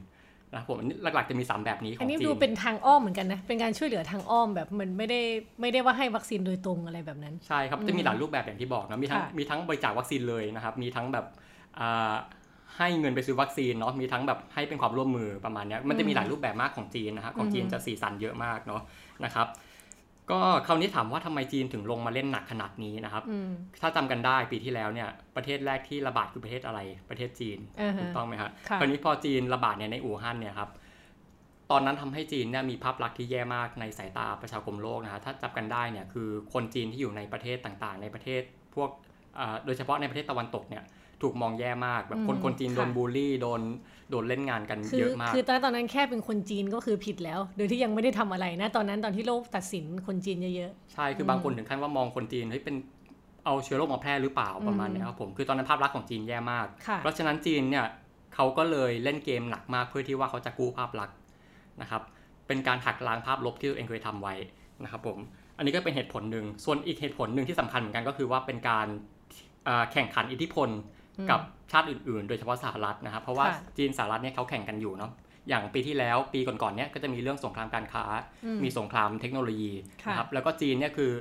[0.54, 5.20] นะผมหลักๆจะมี 3 แบบนี้ของจีนอันนี้ดูเป็นทางอ้อมเหมือนกันนะ เป็นการช่วยเหลือทางอ้อมแบบมันไม่ได้
[5.60, 11.26] ไม่ได้ว่าให้วัคซีนโดยตรงอะไรแบบนั้น ใช่ครับจะมีหลายรูปแบบอย่างที่บอกนะมีทั้งมีทั้งบริจาควัคซีนเลยนะครับ มีทั้งแบบ
[12.78, 18.82] ให้เงินไปซื้อวัคซีนเนาะมีทั้งแบบให้เป็นความร่วมมือประมาณนี้มันจะมีหลายรูปแบบมากของจีนนะครับของจีนจะสีสันเยอะมากเนาะ
[19.24, 19.46] นะครับ
[20.30, 23.22] ก็คราวนี้ถามว่าทำไมจีนถึงลงมาเล่นหนักขนาดนี้นะครับ
[23.82, 27.58] ถ้าจำกันได้ปีที่แล้วเนี่ยประเทศแรกที่ระบาดคือประเทศอะไร ประเทศจีน
[28.00, 30.70] ถูกต้องไหมครับคราวนี้พอจีนระบาดเนี่ยในอู่ฮั่นเนี่ยครับ
[31.70, 38.42] ตอนนั้นทำให้จีนเนี่ยมีภาพลักษณ์ที่แย่มากในสายตาประชาคมโลกนะฮะถ้าจับกันได้เนี่ยคือคนจีนที่อยู่ในประเทศต่างๆ ในประเทศ
[38.74, 38.90] พวก
[39.64, 40.82] โดยเฉพาะในประเทศตะวันตกเนี่ย
[41.22, 43.60] ถูกมองแย่มากแบบคนคนจีนโดนบูลลี่โดน
[44.10, 52.76] โดนเล่นงานกันเยอะมาก คือตอนตอนนั้นแค่เป็นคนจีนก็คือผิดแล้ว โดยที่ยังไม่ได้ทำอะไรนะ ตอนนั้นตอนที่โลกตัดสินคนจีนเยอะๆ ใช่คือบางคนถึงขั้นว่ามองคนจีนเฮ้ยเป็น
[53.44, 56.66] เอาเชื้อโรคมาแพร่หรือเปล่าประมาณนี้ครับผมคือตอนนั้นภาพลักษณ์ของจีนแย่มาก
[56.98, 57.86] เพราะฉะนั้นจีนเนี่ย
[58.34, 61.16] เขาก็เลยเล่นเกมหนักมากเพื่อที่ว่าเขาจะกู้ภาพลักษณ์
[61.80, 62.02] นะครับ
[62.46, 64.34] เป็นการหักล้างภาพลบที่ตัวเองเคยทำไว้
[64.84, 65.18] นะครับผม
[65.56, 68.86] อันนี้ก็เป็นเหตุผลหนึ่งส่วนอีกเหตุผลหนึ่งที่สำคัญเหมือนกันก็คือว่าเป็นการ
[69.92, 70.68] แข่งขันอิทธิพล
[71.30, 71.40] กับ
[71.72, 73.46] ชาติอื่นๆ โดยเฉพาะสหรัฐนะครับเพราะว่า
[73.78, 75.12] จีนสหรัฐเนี่ยเขาแข่งกันอยู่เนาะ
[75.48, 78.04] อย่างปีที่แล้วปีก่อนๆเนี่ยก็จะมีเรื่องสงครามการค้า
[78.64, 79.72] มีสงครามเทคโนโลยี
[80.08, 81.12] นะครับแล้วก็จีนเนี่ยคือ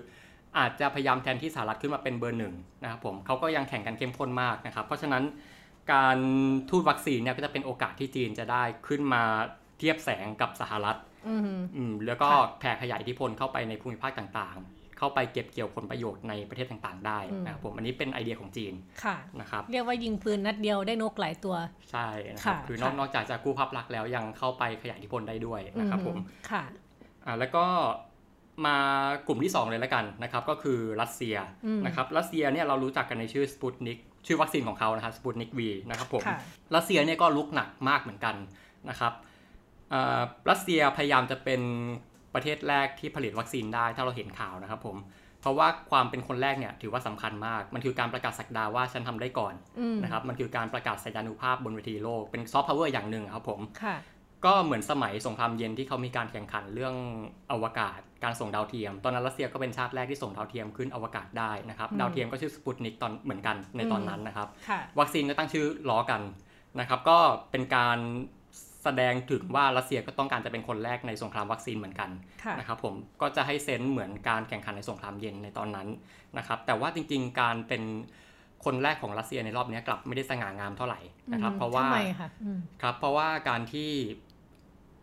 [0.58, 5.24] อาจจะพยายามแทนที่สหรัฐขึ้นมาเป็นเบอร์หนึ่งนะครับผมเขาก็ยังแข่งกันเข้มข้นมากนะครับ เพราะฉะนั้น
[5.94, 6.18] การ
[6.70, 9.24] ทูตวัคซีนเนี่ยก็จะเป็นโอกาสที่จีนจะได้ขึ้นมา
[9.80, 10.98] เทียบแสงกับสหรัฐ
[11.76, 21.56] อืมแล้วก็แผ่ขยายอิทธิพลเข้าไปในภูมิภาคต่างๆ เข้าไปเก็บเกี่ยวผลประโยชน์ในประเทศต่างๆ ได้นะครับผมอันนี้เป็นไอเดียของจีนค่ะนะครับเรียกว่ายิงปืนนัดเดียวได้นกหลายตัว
[21.92, 26.18] ใช่นะครับคือนอกนอกจากจะกู้ภาพลักษณ์แล้วยังเข้าไปขยายอิทธิพลได้ด้วยนะครับผม
[26.52, 26.64] ค่ะ
[27.26, 27.66] อ่าแล้วก็
[28.66, 28.76] มา
[29.28, 31.36] กลุ่มที่ 2 เลยแล้วกันนะครับก็คือรัสเซีย
[31.86, 36.24] นะครับรัสเซียเนี่ยเรารู้จักกันในชื่อสปุตนิกชื่อวัคซีนของเขานะครับสปุตนิกวีนะครับผม
[36.76, 38.36] รัสเซียเนี่ยก็รุกหนักมากเหมือนกัน
[38.90, 39.14] นะครับ
[40.50, 41.62] รัสเซียพยายามจะเป็น
[42.34, 44.98] ประเทศแรกที่ผลิตวัคซีนได้ถ้าเราเห็นข่าวนะครับผม
[45.41, 49.54] เพราะว่าความเป็นคนแรกเนี่ยถือว่าสำคัญมาก มันคือการประกาศศักดาว่าฉันทำได้ก่อน
[50.04, 53.60] นะครับ มันคือการประกาศแสนยานุภาพบนเวทีโลก เป็นซอฟต์พาวเวอร์อย่างหนึ่งครับผม
[54.46, 56.96] ก็เหมือนสมัยสงครามเย็นที่เขามีการแข่งขันเรื่อง
[57.52, 64.48] อวกาศ การส่งดาวเทียม ตอนนั้นรัสเซียก็เป็นชาติแรกที่ส่งดาวเทียมขึ้นอวกาศได้นะครับ ดาวเทียมก็ชื่อสปุตนิกตอนเหมือนกันในตอนนั้นนะครับ
[65.00, 66.22] วัคซีนก็ตั้งชื่อล้อกัน
[66.80, 67.17] นะครับ ก็
[67.52, 67.98] เป็นการ
[68.84, 72.10] แสดงถึงว่ารัสเซียก็ต้องการจะเป็นคนแรกในสงครามวัคซีนเหมือนกัน
[72.60, 75.88] นะครับผมก็จะให้เซนส์เหมือนการแข่งขันในสงครามเย็นในตอนนั้น
[76.38, 77.84] นะครับแต่ว่าจริง ๆ การเป็น
[78.65, 81.00] คนแรกของรัสเซียในรอบนี้กลับไม่ได้สง่างามเท่าไหร่
[81.34, 81.88] นะครับเพราะว่า
[82.82, 83.91] ครับเพราะว่าการที่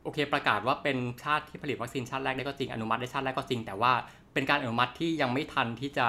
[0.03, 3.93] โอเคประกาศว่าเป็นชาติที่ผลิตวัคซีนชาติแรกได้ก็จริงอนุมัติได้ชาติแรกก็จริง แต่ว่า
[4.35, 6.07] เป็นการอนุมัติที่ยังไม่ทันที่จะ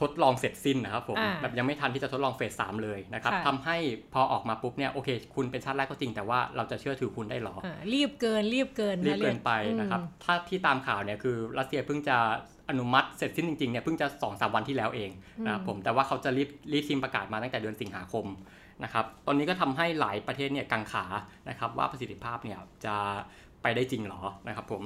[0.00, 3.76] ทดลองเสร็จสิ้นนะครับผมแบบยังไม่ทันที่จะทดลองเฟสสามเลยนะครับทำให้
[4.14, 7.54] พอออกมาปุ๊บเนี่ยโอเค คุณเป็นชาติแรกก็จริงแต่ว่าเราจะเชื่อถือคุณได้หรอ
[7.94, 12.16] รีบเกินรีบเกินรีบเกินไปนะครับถ้าที่ตามข่าวเนี่ยคือรัสเซียเพิ่งจะ
[12.70, 15.10] อนุมัติเสร็จสิ้นจริงๆเนี่ยเพิ่งจะสองสามวันที่แล้วเอง
[15.44, 18.26] นะครับผมแต่ว่าเขาจะรีบรีบทีมประกาศมาตั้งแต่เดือนสิงหาคม
[18.84, 21.04] นะครับตอนนี้ก็ทำให้หลายประเทศเนี่ยกังขา
[21.48, 22.96] นะครับว่าประสิทธิภาพเนี่ยจะ
[23.62, 24.82] ไปได้จริงหรอนะครับผม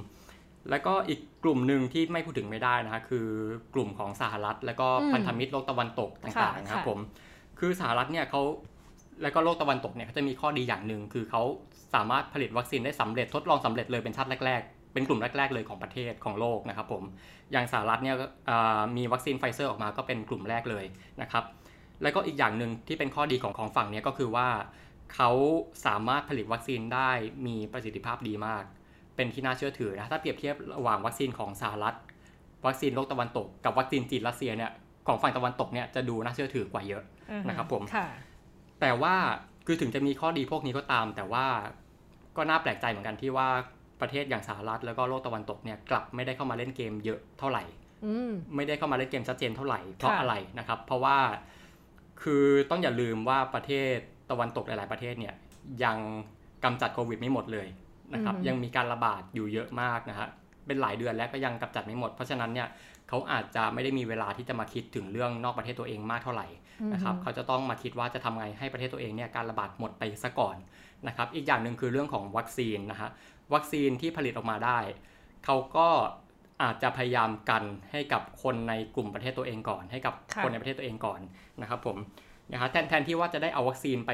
[0.71, 3.29] แล้วก็อีกกลุ่มหนึ่งที่ไม่พูดถึงไม่ได้นะฮะคือ
[3.75, 6.99] กลุ่มของสหรัฐ แล้วก็พันธมิตรโลกตะวันตกต่างๆนะครับผม
[7.59, 8.43] คือสหรัฐเนี่ยเขา
[9.23, 11.43] แล้วก็โลกตะวันตกเนี่ยเขาจะมีข้อดีอย่างหนึ่งคือเขา
[11.95, 17.03] สามารถผลิตวัคซีนได้สำเร็จทดลองสำเร็จเลยเป็นชาติแรก ๆ เป็นกลุ่มแรก ๆ เลยของประเทศของโลกนะครับผม
[17.53, 18.17] อย่างสหรัฐเนี่ย
[18.97, 20.85] มีวัคซีนไฟเซอร์ออกมาก็เป็นกลุ่มแรกเลย
[21.23, 21.45] นะครับ
[22.03, 24.49] แล้วก็อีกอย่างหนึ่งที่เป็นข้อดีของของฝั่งนี้ก็คือว่า
[25.15, 25.31] เขา
[25.87, 27.11] สามารถผลิตวัคซีนได้
[27.47, 28.65] มีประสิทธิภาพดีมาก
[29.19, 31.97] เป็นที่น่าเชื่อถือนะ ถ้าเปรียบเทียบระหว่างวัคซีนของสหรัฐ
[32.67, 34.71] วัคซีนโลกตะวันตก กับวัคซีนจีนรัสเซียเนี่ย
[35.07, 37.03] ของฝั่งตะวันตกเนี่ยจะดูน่าเชื่อถือกว่าเยอะ
[37.49, 37.83] นะครับผม
[38.81, 39.15] แต่ว่า
[39.67, 41.47] คือถึงจะมีข้อดีพวกนี้ก็ตาม แต่ว่า
[42.37, 43.49] ก็น่าแปลกใจเหมือนกันที่ว่า
[44.01, 47.63] ประเทศอย่างสหรัฐแล้วก็โลกตะวันตกเนี่ยกลับไม่ได้เข้ามาเล่นเกมเยอะเท่าไหร่
[48.57, 51.17] ไม่ได้เข้ามาเล่นเกมชัดเจนเท่าไหร่เพราะอะไรนะครับ เพราะว่า
[52.23, 53.95] คือต้องอย่าลืมว่าประเทศ
[54.31, 55.35] ตะวันตกหลาย ๆ ประเทศเนี่ย
[55.85, 55.99] ยัง
[56.65, 57.67] กำจัดโควิดไม่หมดเลย
[58.15, 60.29] นะครับยังมีการระบาดอยู่เยอะมากนะฮะ
[60.67, 62.69] เป็นหลายเดือนแล้วก็ยังกำจัดไม่หมด เพราะฉะนั้นเนี่ย
[63.09, 66.47] เขาอาจจะไม่ได้มีเวลาที่จะมาคิดถึงเรื่องนอกประเทศตัวเองมากเท่าไหร่
[66.93, 70.57] นะครับเขาจะต้องมาคิดว่าจะทำไงให้ประเทศตัวเองเนี่ยการระบาดหมดไปซะก่อน
[71.09, 73.11] นะครับอีกอย่างหนึ่งคือเรื่องของวัคซีนนะฮะ
[73.55, 74.79] วัคซีนที่ผลิตออกมาได้
[75.45, 75.89] เขาก็
[76.63, 81.21] อาจจะพยายามกันให้กับคนในกลุ่มประเทศตัวเองก่อน ให้กับคนในประเทศตัวเองก่อน
[81.61, 81.97] นะครับผม
[82.53, 84.13] นะครับแทนแทนที่ว่าจะได้เอาวัคซีนไป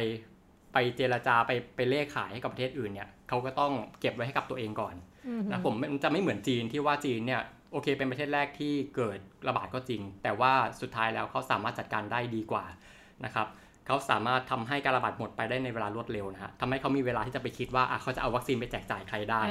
[0.75, 4.95] ไปเจรจาไปไปเล่ขายให้กับประเทศอื่นเนี่ยเขาก็ต้องเก็บไว้ให้กับตัวเองก่อน
[5.51, 12.65] นะผมมันจะไม่เหมือนจีนที่ว่าจีนเนี่ยโอเค เป็นประเทศแรกที่เกิดระบาดก็จริง แต่ว่าสุดท้ายแล้วเขาสามารถจัดการได้ดีกว่า
[13.25, 13.47] นะครับ
[13.87, 19.43] เขาสามารถทำให้การระบาดหมดไปได้ในเวลารวดเร็วนะฮะทำให้เขามีเวลาที่จะไปคิดว่าเขาจะเอาวัคซีนไปแจกจ่ายใครได้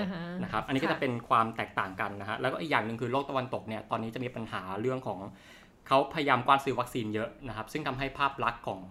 [0.43, 5.19] นะครับอันนี้ก็จะเป็นความแตกต่างกันนะฮะแล้วก็อีกอย่างหนึ่งคือโลกตะวันตกเนี่ยตอนนี้จะมีปัญหาเรื่องของ
[5.87, 8.81] เขาพยายามกว้านซื้อวัคซีนเยอะนะครับซึ่งทำให้ภาพลักษณ์ของ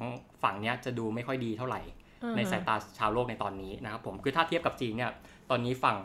[0.43, 1.81] ฝั่งนี้จะดูไม่ค่อยดีเท่าไหร่
[2.37, 5.11] ในสายตาชาวโลกในตอนนี้นะครับผมคือถ้าเทียบกับจีนเนี่ย
[5.51, 5.99] ตอนนี้ฝั่ง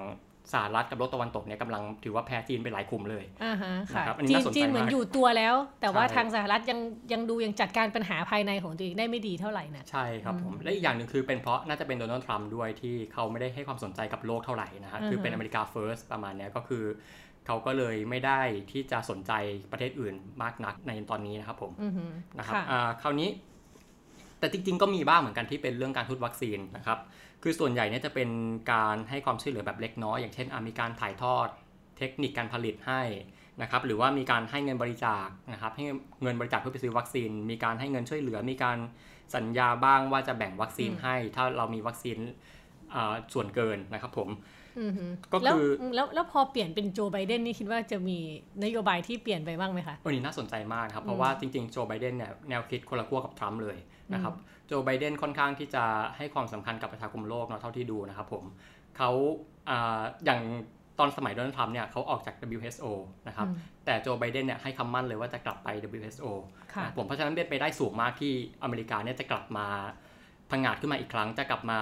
[0.54, 6.80] สหรัฐกับโลกตะวันตกเนี่ยกำลังถือว่าแพ้จีนไปหลายกลุ่มเลยอ่าฮะค่ะจีนจีนเหมือนอยู่ตัวแล้ว แต่ว่าทางสหรัฐยัง
[7.14, 16.84] ยังดูยังจัดการปัญหาภายในของตัวเองได้ไม่ดีเท่าไหร่นะใช่ครับผมและอีกอย่างหนึ่งคือเป็นเพราะน่าจะเป็นโดนัลด์ทรัมป์ด้วยที่เขาไม่ได้ให้ความสนใจกับโลกเท่าไหร่นะฮะคือเป็นอเมริกาเฟิร์สประมาณนี้ก็คือ
[17.48, 19.32] เขาก็เลยไม่ได้ที่จะสนใจ
[19.72, 21.72] ประเทศอื่นมากนักในตอนนี้นะครับผม
[22.38, 22.56] นะครับ
[23.02, 23.30] คราวนี้
[24.40, 27.00] แต่จริงๆ ก็มีบ้างเหมือนกันที่เป็นเรื่องการทุดวัคซีนนะครับ
[27.44, 28.30] คือส่วนใหญ่เนี่ยจะเป็น
[28.72, 31.48] การให้ความช่วยเหลือแบบเล็กน้อย อย่างเช่นมีการถ่ายทอด
[31.98, 33.02] เทคนิคการผลิตให้
[33.62, 35.84] นะครับ หรือว่ามีการให้เงินบริจาคนะครับ ให้
[36.24, 38.78] เงินบริจาคเพื่อไปซื้อวัคซีน มีการให้เงินช่วยเหลือ มีการ
[39.36, 42.18] สัญญาบ้างว่าจะแบ่งวัคซีนให้ ถ้าเรามีวัคซีน
[43.34, 44.30] ส่วนเกินนะครับผม
[45.34, 48.18] ก็คือแล้วแล้วพอเปลี่ยนเป็นโจไบเดนนี่คิดว่าจะมี
[48.64, 53.78] นโยบายที่เปลี่ยนไปบ้างไหมคะอันนี้น่าสนใจมากครับ เพราะว่าจริงๆโจไบเดนเนี่ยแนวคิดคนละขั้วกับทรัมป์เลย
[54.14, 54.34] นะครับ
[54.68, 55.84] โจไบเดนค่อนข้างที่จะ
[56.18, 58.44] ให้ความสำคัญกับประชาคมโลกเนาะเท่าที่ดูนะครับผม
[58.98, 59.10] เขา
[60.26, 60.42] อย่าง
[61.00, 62.86] ตอนสมัยโดนัลด์ทรัมป์เนี่ยเขาออกจาก WHO
[63.28, 63.48] นะครับ
[63.86, 65.68] แต่โจไบเดนเนี่ยให้คำมั่นเลยว่าจะกลับไป
[66.00, 66.28] WHO
[66.96, 69.68] ผมเพราะฉะนั้นเป็นไปได้สูงมากที่อเมริกาเนี่ยจะกลับมา
[70.50, 71.80] พังงาดขึ้นมาอีกครั้ง จะกลับมา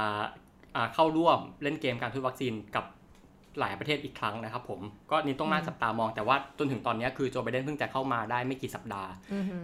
[0.94, 2.86] เข้าร่วมเล่นเกมการทุนวัคซีนกับ
[3.60, 9.10] หลายประเทศอีกครั้งนะครับผมก็นี่ต้องน่าจับตามองแต่ว่าจนถึงตอนนี้คือโจไบเดนเพิ่งจะเข้ามาได้ไม่กี่สัปดาห์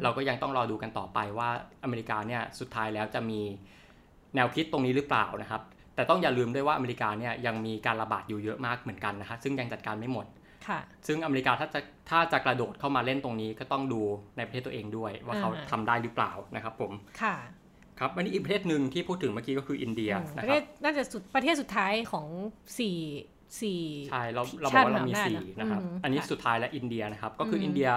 [0.04, 1.50] เราก็ยังต้องรอดูกันต่อไปว่า
[1.84, 3.40] อเมริกาเนี่ยสุดท้ายแล้วจะมี
[4.36, 5.62] แนวคิดตรงนี้หรือเปล่านะครับ
[5.96, 10.26] แต่ต้องอย่าลืมด้วยว่าอเมริกาเนี่ยยังมีการระบาดอยู่เยอะมากเหมือนกันนะฮะซึ่งยังจัดการไม่หมด
[11.08, 14.02] ซึ่งอเมริกาถ้าจะถ้าจะกระโดดเข้ามาเล่นตรงนี้ก็ต้องดู
[14.38, 17.36] ในประเทศตัวเองด้วย ว่าเขาทำได้หรือเปล่านะครับผมค่ะ
[18.02, 22.28] ครับอันนี้อีกประเทศหนึ่งที่พูดถึงเมื่อกี้ก็คืออินเดียนะครับประเทศน่าจะสุดประเทศสุดท้ายของ
[22.80, 22.98] สี่
[23.62, 27.90] สี่ใช่เราเราบอกว่าเรามีสี่นะครับอันนี้สุดท้ายและอินเดียนะครับก็คืออินเดีย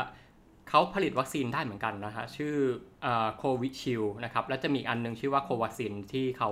[0.68, 2.54] เขาผลิตวัคซีนได้เหมือนกันนะฮะชื่อ
[3.36, 6.50] โควิชิลด์นะครับแล้วจะมีอันนึงชื่อว่าโควัคซีนที่เขา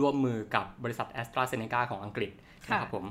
[0.00, 2.30] ร่วมมือกับบริษัทแอสตราเซเนกาของอังกฤษ
[2.68, 3.04] นะครับผม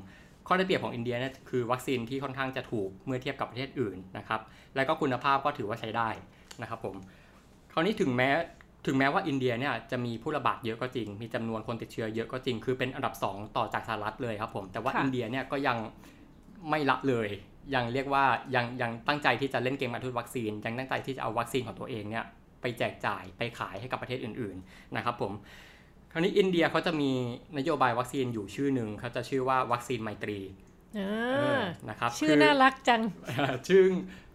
[0.47, 4.41] ข้อได้เปรียบของอินเดียเนี่ยคือวัคซีนที่ค่อนข้างจะถูกเมื่อเทียบกับประเทศอื่นนะครับ
[4.75, 6.09] แล้วก็คุณภาพก็ถือว่าใช้ได้
[6.61, 6.95] นะครับผม
[7.73, 8.29] คราวนี้ถึงแม้
[8.85, 15.77] ถึงแม้ว่าอินเดียเนี่ยจะมีผู้ระบาดเยอะก็จริง มีจำนวนคนติดเชื้อเยอะก็จริง คือเป็นอันดับ 2 ต่อจากสหรัฐเลยครับผม แต่ว่าอินเดียเนี่ยก็ยัง
[16.69, 17.29] ไม่ละเลย
[17.75, 22.25] ยังเรียกว่ายังยังตั้งใจที่จะเล่นเกมการทุนวัคซีน ยังตั้งใจที่จะเอาวัคซีนของตัวเองเนี่ย
[22.61, 25.31] ไปแจกจ่ายไปขายให้กับประเทศอื่นๆนะครับผม
[26.11, 27.11] คราวนี้อินเดียเขาจะมี
[27.57, 30.39] นโยบายวัคซีนอยู่ชื่อหนึ่งเขาจะชื่อว่าวัคซีนไมตรี
[31.89, 33.01] นะครับชื่อน่ารักจัง
[33.67, 33.83] ชื่อ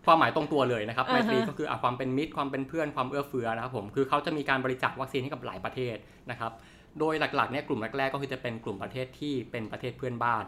[0.06, 5.96] ความหมายตรงตัวเลยนะครับไมตรีก็คือความเป็นมิตรความเป็นเพื่อนความเอื้อเฟื้อนะครับผมคือเขาจะมีการบริจาควัคซีนให้กับหลายประเทศ
[6.30, 6.52] นะครับ
[6.98, 10.44] โดยหลักๆเนี่ยกลุ่มแรกๆก็คือจะเป็นกลุ่มประเทศที่เป็นประเทศเพื่อนบ้าน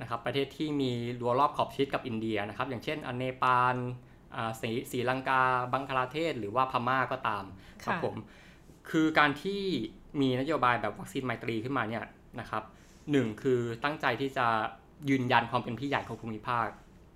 [0.00, 3.76] นะครับประเทศที่มีรั้วรอบขอบชิดกับอินเดียนะครับอย่างเช่นเนปาล
[4.60, 7.44] สีสีลังกา บังคลาเทศ หรือว่าพม่าก็ตาม
[7.84, 8.14] ครับผม
[8.90, 9.62] คือการที่
[10.20, 12.04] มีนโยบายแบบวัคซีนไมตรีขึ้นมาเนี่ย
[12.40, 12.62] นะครับ
[13.12, 14.46] หนึ่งคือตั้งใจที่จะ
[15.10, 16.68] ยืนยันความเป็นพี่ใหญ่ของภูมิภาค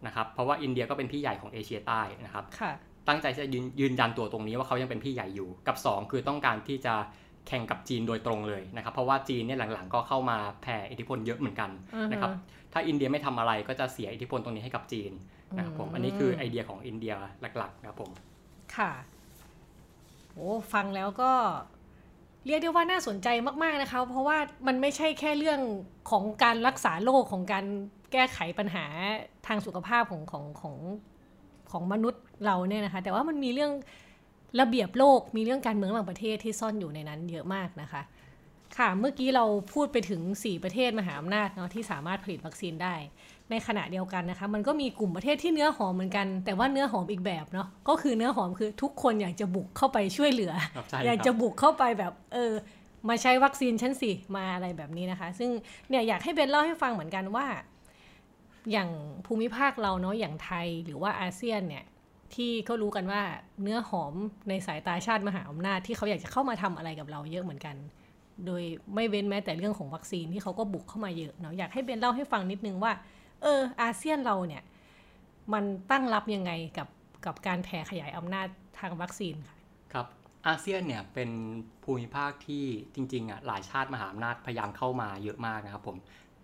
[0.07, 2.73] นะครับเพราะว่าอินเดียก็เป็นพี่ใหญ่ของเอเชียใต้นะครับค่ะ
[3.09, 6.95] ตั้งใจจะยืนยืนยันตัวตรงนี้ว่าเขายังเป็นพี่ใหญ่อยู่ กับ 2 คือต้องการที่จะ
[7.49, 11.71] แข่งกับจีนโดยตรงเลยนะครับ เพราะว่าจีนเนี่ยหลังๆ ก็เข้ามาแผ่อิทธิพลเยอะเหมือนกัน
[12.13, 12.31] นะครับ
[12.73, 15.13] ถ้าอินเดียไม่ทำอะไรก็จะเสียอิทธิพลตรงนี้ให้กับจีน
[15.57, 17.13] นะครับผมอันนี้คือไอเดียของอินเดีย
[17.59, 18.11] หลักๆนะครับผม
[18.77, 18.91] ค่ะ
[20.35, 21.33] โอ้ฟังแล้วก็
[22.47, 23.29] เรียกได้ว่าน่าสนใจ
[23.63, 25.61] มากๆนะคะ เพราะว่ามันไม่ใช่แค่เรื่อง
[26.11, 27.67] ของการรักษาโรคของการ
[28.13, 28.85] แก้ไขปัญหา
[29.47, 30.77] ทางสุขภาพของของของ
[31.71, 33.73] ของมนุษย์เราเนี่ยนะคะ แต่ว่ามันมีเรื่อง
[34.61, 38.03] ระเบียบโลก มีเรื่องการเมืองระหว่างประเทศที่ซ่อนอยู่ในนั้นเยอะมากนะคะ
[38.79, 42.95] ค่ะ เมื่อกี้เราพูดไปถึง 4 ประเทศมหาอำนาจเนาะที่สามารถผลิตวัคซีนได้
[43.51, 52.53] ในขณะเดียวกันนะคะ มันก็มีกลุ่มประเทศที่เนื้อหอมเหมือนกัน แต่ว่าเนื้อหอมอีกแบบเนาะ ก็คือเนื้อหอมคือทุกคนอยากจะบุกเข้าไปช่วยเหลือครับใช่อยากคจะรับบุกเข้าไปแบบเออ
[53.09, 55.51] มาใช้วัคซีนฉันสิมาอะไรแบบนี้นะคะ ซึ่ง
[55.89, 57.47] เนี่ยอยากให้เบนเล่าให้ฟังเหมือนกันว่า
[58.73, 58.91] อย่าง
[59.27, 61.85] ภูมิภาคเราเนาะอย่างไทยหรือว่าอาเซียนเนี่ย
[62.35, 63.23] ที่เขารู้กันว่า
[63.63, 64.15] เนื้อหอม
[64.49, 67.77] ในสายตาชาติมหาอำนาจที่เขาอยากจะเข้ามาทำอะไรกับเราเยอะเหมือนกัน
[68.47, 68.63] โดย
[68.95, 72.93] ไม่เว้นแม้แต่เรื่องของวัคซีนที่เขาก็บุกเข้ามาเยอะเนาะอยากให้เบนเล่าให้ฟังนิดนึงว่า
[73.43, 74.63] เออ อาเซียนเราเนี่ย
[75.53, 76.89] มันตั้งรับยังไงกับ
[77.27, 78.47] กับการแผ่ขยายอำนาจ
[78.79, 79.57] ทางวัคซีนค่ะ
[79.93, 80.07] ครับ
[80.47, 81.31] อาเซียนเนี่ยเป็น
[81.83, 85.97] ภูมิภาคที่จริงๆอะหลายชาติมหาอำนาจพยายามเข้ามาเยอะมากนะครับผม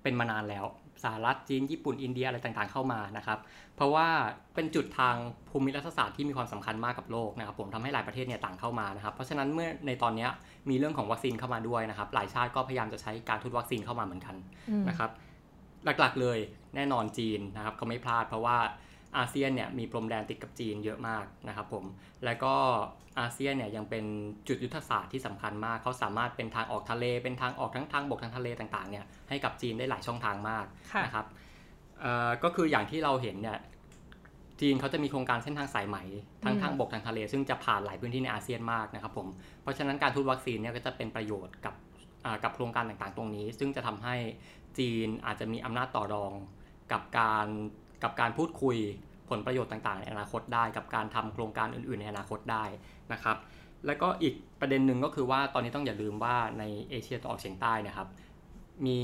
[0.02, 0.64] เป็นมานานแล้ว
[1.02, 3.38] สหรัฐจีนญี่ปุ่นอินเดียอะไรต่างๆเข้ามานะครับ
[3.76, 4.08] เพราะว่า
[4.54, 5.14] เป็นจุดทาง
[5.50, 10.28] ภูมิรัฐศาสตร์ที่มีความสำคัญมากกับโลกนะครับ ผมทำให้หลายประเทศเนี่ยต่างเข้ามานะครับ เพราะฉะนั้นเมื่อในตอนนี้
[10.70, 14.34] มีเรื่องของวัคซีนเข้ามาด้วยนะครับ หลายชาติก็พยายามจะใช้การทุนวัคซีนเข้ามาเหมือนกัน
[14.88, 15.10] นะครับ
[15.84, 16.38] หลักๆเลย
[16.76, 18.56] แน่นอนจีนนะครับเขาไม่พลาดเพราะว่า
[19.18, 21.84] อาเซียนเนี่ยมีพรมแดนติดกับจีนเยอะมากนะครับผม
[22.24, 22.54] แล้วก็
[23.20, 24.04] อาเซียนเนี่ยยังเป็น
[24.48, 31.26] จุดยุทธศาสตร์ที่สำคัญมาก เขาสามารถเป็นทางออกทะเล เป็นทางออกทั้งทางบกทางทะเลต่างๆเนี่ยให้กับจีนได้หลายช่องทางมากค่ะนะครับ
[32.00, 33.58] เอ่อก็คืออย่างที่เราเห็นเนี่ย
[34.60, 35.98] จีนเขาจะมีโครงการเส้นทางสายไหม
[36.44, 39.28] ทั้งอืมทางบกทางทะเล ซึ่งจะผ่านหลายพื้นที่ในอาเซียนมากนะครับผม
[39.62, 41.74] เพราะฉะนั้นการทุนวัคซีนเนี่ยก็จะเป็นประโยชน์กับ
[42.24, 44.16] อ่ากับโครงการต่างๆ ตรงนี้ ซึ่งจะทำให้
[44.78, 46.32] จีนอาจจะมีอำนาจต่อรอง
[46.92, 47.48] กับการ
[48.02, 48.76] กับการพูดคุย
[49.30, 52.64] ผลประโยชน์ต่างๆ ในอนาคตได้ กับการทำโครงการอื่น ๆ ในอนาคตได้
[53.12, 53.36] นะครับ
[53.86, 58.08] แล้วก็อีกประเด็นหนึ่งก็คือว่าตอนนี้ต้องอย่าลืมว่าในเอเชียตะวันออกเฉียงใต้เนะครับ
[58.86, 58.98] มี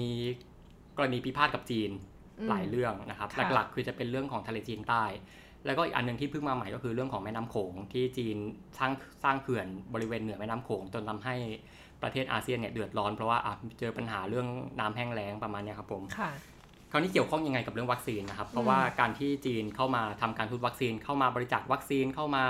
[0.97, 1.91] กรณีพิพาทกับจีน
[2.39, 5.05] อืมหลายเรื่องนะครับค่ะหลักๆ คือจะเป็นเรื่องของทะเลจีนใต้
[5.67, 8.37] แล้วก็อีกอันหนึ่งที่เพิ่งมาใหม่ก็คือเรื่องของแม่น้ำโขงที่จีน
[8.79, 8.93] สร้าง
[9.25, 11.37] สร้างเขื่อนบริเวณเหนือแม่น้ำโขงจนทำให้
[12.03, 14.47] ประเทศอาเซียนเนี่ยเดือดร้อนเพราะว่าอะเจอปัญหาเรื่อง
[14.81, 16.03] น้ำแห้งแล้งประมาณเนี้ยครับผม
[16.91, 22.45] ค่ะคราวนี้เกี่ยวข้องยังไงกับเรื่องวัคซีนนะครับ เพราะว่าการที่จีนเข้ามาทำการทุนวัคซีน เข้ามาบริจาควัคซีนเข้ามา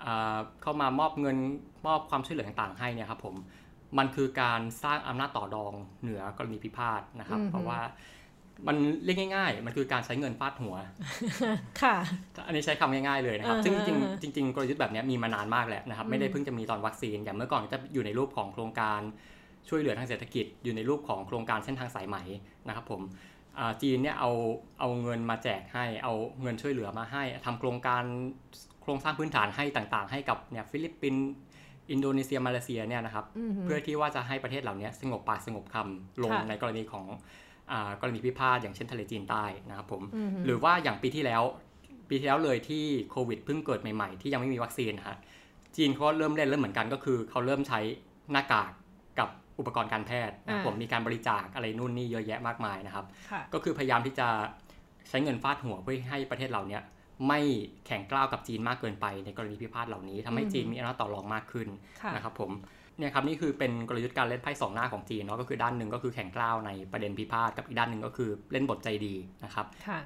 [0.00, 1.36] เอ่อเข้ามามอบเงิน
[1.86, 3.34] มอบความช่วยเหลือต่างๆให้เนี่ยครับผม
[3.98, 7.80] มันคือการสร้างอำนาจต่อรองเหนือกรณีพิพาทนะครับอือฮึเพราะว่า
[8.68, 10.74] มันเรียกง่าย ๆ มันคือการใช้เงินฟาดหัว
[11.82, 11.96] ค่ะ
[12.46, 19.00] อันนี้ใช้คำง่ายๆเลยนะครับอ่าฮะซึ่งจริงอ่าฮะๆจริงๆกลยุทธ์แบบนี้มีมานานมากแล้วนะครับอืมไม่ได้เพิ่งจะมีตอนวัคซีน อย่างเมื่อก่อนจะอยู่ในรูปของโครงการ
[19.68, 22.16] ช่วยเหลือทางเศรษฐกิจ อยู่ในรูปของโครงการเส้นทางสายไหม
[22.68, 23.29] นะครับผมอ่า
[23.82, 24.30] จีนเนี่ยเอา
[24.80, 28.02] เอาเงินมาแจกให้ เอาเงินช่วยเหลือมาให้ทำโครงการ
[28.82, 31.24] โครงสร้างพื้นฐานให้ต่างๆ ให้กับเนี่ยฟิลิปปินส์
[31.90, 37.06] อินโดนีเซียมาเลเซียเนี่ยนะครับอือหือเพื่อที่ว่าจะให้ประเทศเหล่านี้สงบปากสงบคำลงค่ะในกรณีของ
[37.72, 41.42] อากรณีพิพาทอย่างเช่นทะเลจีนใต้นะครับผมอือหือหรือว่าอย่างปีที่แล้ว
[42.08, 45.16] ปีที่แล้วเลยที่โควิดเพิ่งเกิดใหม่ๆ ที่ยังไม่มีวัคซีนนะฮะ
[45.76, 47.80] จีนเขาก็เริ่มเล่นเริ่มเหมือนกันก็คือเขาเริ่มใช้
[48.32, 48.79] หน้ากากกับ
[49.60, 54.28] อุปกรณ์การแพทย์นะครับอ่าผมมีการบริจาคอะไรนู่นนี่เยอะแยะมากมายนะครับค่ะก็คือพยายามที่จะ
[55.08, 56.82] ใช้เงินฟาดหัวเพื่อให้ประเทศเราเนี่ย
[57.28, 57.40] ไม่
[57.86, 61.68] แข่งกล้าวกับจีนมากเกินไปในกรณีพิพาทเหล่านี้ทำให้อืมจีนมีอำนาจต่อรองมากขึ้น
[62.02, 62.50] ค่ะนะครับผม
[62.98, 69.98] เนี่ยครับนี่คือเป็นกลยุทธ์การเล่นไพ่สองหน้าของจีนเนาะก็คือด้านหนึ่งก็คือแข่งกล้าวในประเด็นพิพาทกับอีกด้านหนึ่งก็คือเล่นบทใจดีนะครับค่ะ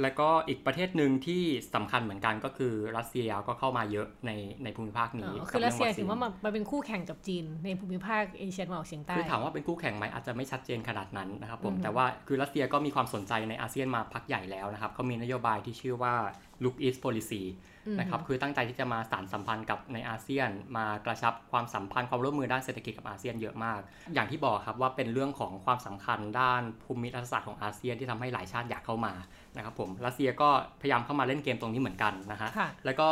[0.00, 1.42] แล้วก็อีกประเทศหนึ่งที่
[1.74, 4.30] สำคัญเหมือนกันก็คือรัสเซียก็เข้ามาเยอะใน
[4.64, 16.14] ในภูมิภาคอ๋นี้อคือรัสเซียกับถือเงว่ามันมันเป็นคู่แข่งกับจีน ในภูมิภาคเอเชียตะวันออกเฉียงใต้คือถามว่าเป็นคู่แข่งไหมอาจจะไม่ชัดเจนขนาดนั้นนะครับผมอือฮึแต่ว่าคือรัสเซียก็มีความสนใจในอาเซียนมาพักใหญ่แล้วนะครับเขามีนโยบายที่ชื่อว่า
[16.62, 17.42] Look East Policy
[17.86, 23.80] อืมนะครับคือตั้งใจที่จะมาสานสัมพันธ์กับในอาเซียน มากระชับความสัมพันธ์ความร่วมมือด้านเศรษฐกิจกับอาเซียนเยอะมาก
[24.14, 29.14] อย่างที่บอกครับว่าเป็นเรื่องของความสำคัญด้านภูมิรัฐศาสตร์ของอาเซียนที่ทำให้หลายชาติอยากเข้ามา
[29.56, 30.48] นะครับผมรัสเซียก็
[30.80, 33.08] พยายามเข้ามาเล่นเกมตรงนี้เหมือนกันนะฮะค่ะแล้วก็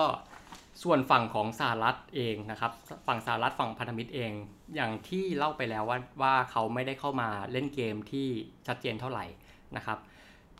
[0.82, 2.72] ส่วนฝั่งของสหรัฐเองนะครับ
[3.06, 4.32] ฝั่งสหรัฐฝั่งพันธมิตรเอง
[4.74, 8.26] อย่างที่เล่าไปแล้วว่าว่าเขาไม่ได้เข้ามาเล่นเกมที่
[8.66, 9.24] ชัดเจนเท่าไหร่
[9.76, 9.98] นะครับ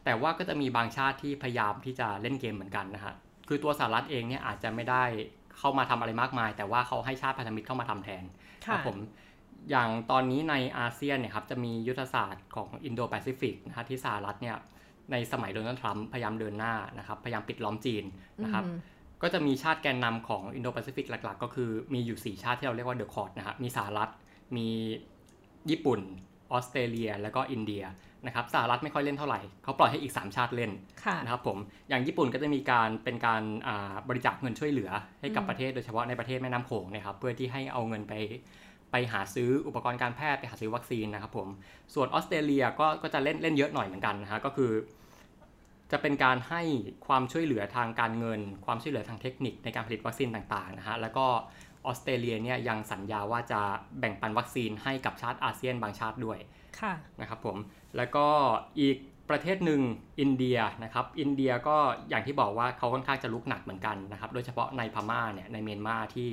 [0.04, 3.14] แต่ว่าก็จะมีบางชาติที่พยายามที่จะเล่นเกมเหมือนกันนะฮะ
[3.48, 5.04] คือตัวสหรัฐเองเนี่ยอาจจะไม่ได้
[5.58, 8.24] เข้ามาทำอะไรมากมาย แต่ว่าเขาให้ชาติพันธมิตรเข้ามาทำแทน
[8.66, 8.96] ค่ะรับผม
[9.70, 14.56] อย่างตอนนี้ในอาเซียนเนี่ยครับจะมียุทธศาสตร์ของอินโดแปซิฟิกนะฮะที่สหรัฐเนี่ย
[15.12, 18.04] ในสมัยโดนัลด์ทรัมป์พยายามเดินหน้านะครับ พยายามปิดล้อมจีน
[18.44, 18.78] นะครับอืม
[19.22, 24.08] ก็จะมีชาติแกนนำของอินโดแปซิฟิกหลัก ๆ ก็คือมีอยู่ 4 ชาติที่เราเรียกว่า The Quad นะครับมีสหรัฐ
[24.56, 24.68] มี
[25.70, 26.00] ญี่ปุ่น
[26.52, 27.84] ออสเตรเลีย แล้วก็อินเดีย
[28.26, 30.70] นะครับสหรัฐไม่ค่อยเล่นเท่าไหร่ เขาปล่อยให้อีก 3 ชาติเล่น
[31.04, 38.14] ค่ะนะครับผมอย่างญี่ปุ่นก็จะมีการเป็นการอ่าบริจาคเงินช่วยเหลือให้กับอืมประเทศโดยเฉพาะในประเทศแม่น้ำโขงนะครับเพื่อที่ให้เอาเงินไป
[38.92, 41.48] ไปหาซื้ออุปกรณ์การแพทย์ไปหาซื้อวัคซีนนะครับผม
[41.94, 44.70] ส่วนออสเตรเลียก็ก็จะเล่นเล่นเยอะหน่อยเหมือนกันนะฮะก็คือ
[45.92, 46.62] จะเป็นการให้
[47.06, 51.26] ความช่วยเหลือทางการเงิน ความช่วยเหลือทางเทคนิคในการผลิตวัคซีนต่างๆนะฮะแล้วก็
[51.86, 53.60] ออสเตรเลียเนี่ยยังสัญญาว่าจะ
[54.00, 56.38] แบ่งปันวัคซีนให้กับชาติอาเซียนบางชาติด้วย
[56.80, 57.56] ค่ะนะครับผม
[57.96, 58.26] แล้วก็
[58.80, 58.96] อีก
[59.30, 59.80] ประเทศหนึ่ง
[60.20, 61.76] อินเดียนะครับอินเดียก็
[62.08, 66.28] อย่างที่บอกว่าเขาค่อนข้างจะรุกหนักเหมือนกันนะครับโดยเฉพาะในพม่าเนี่ยในเมียนมาที่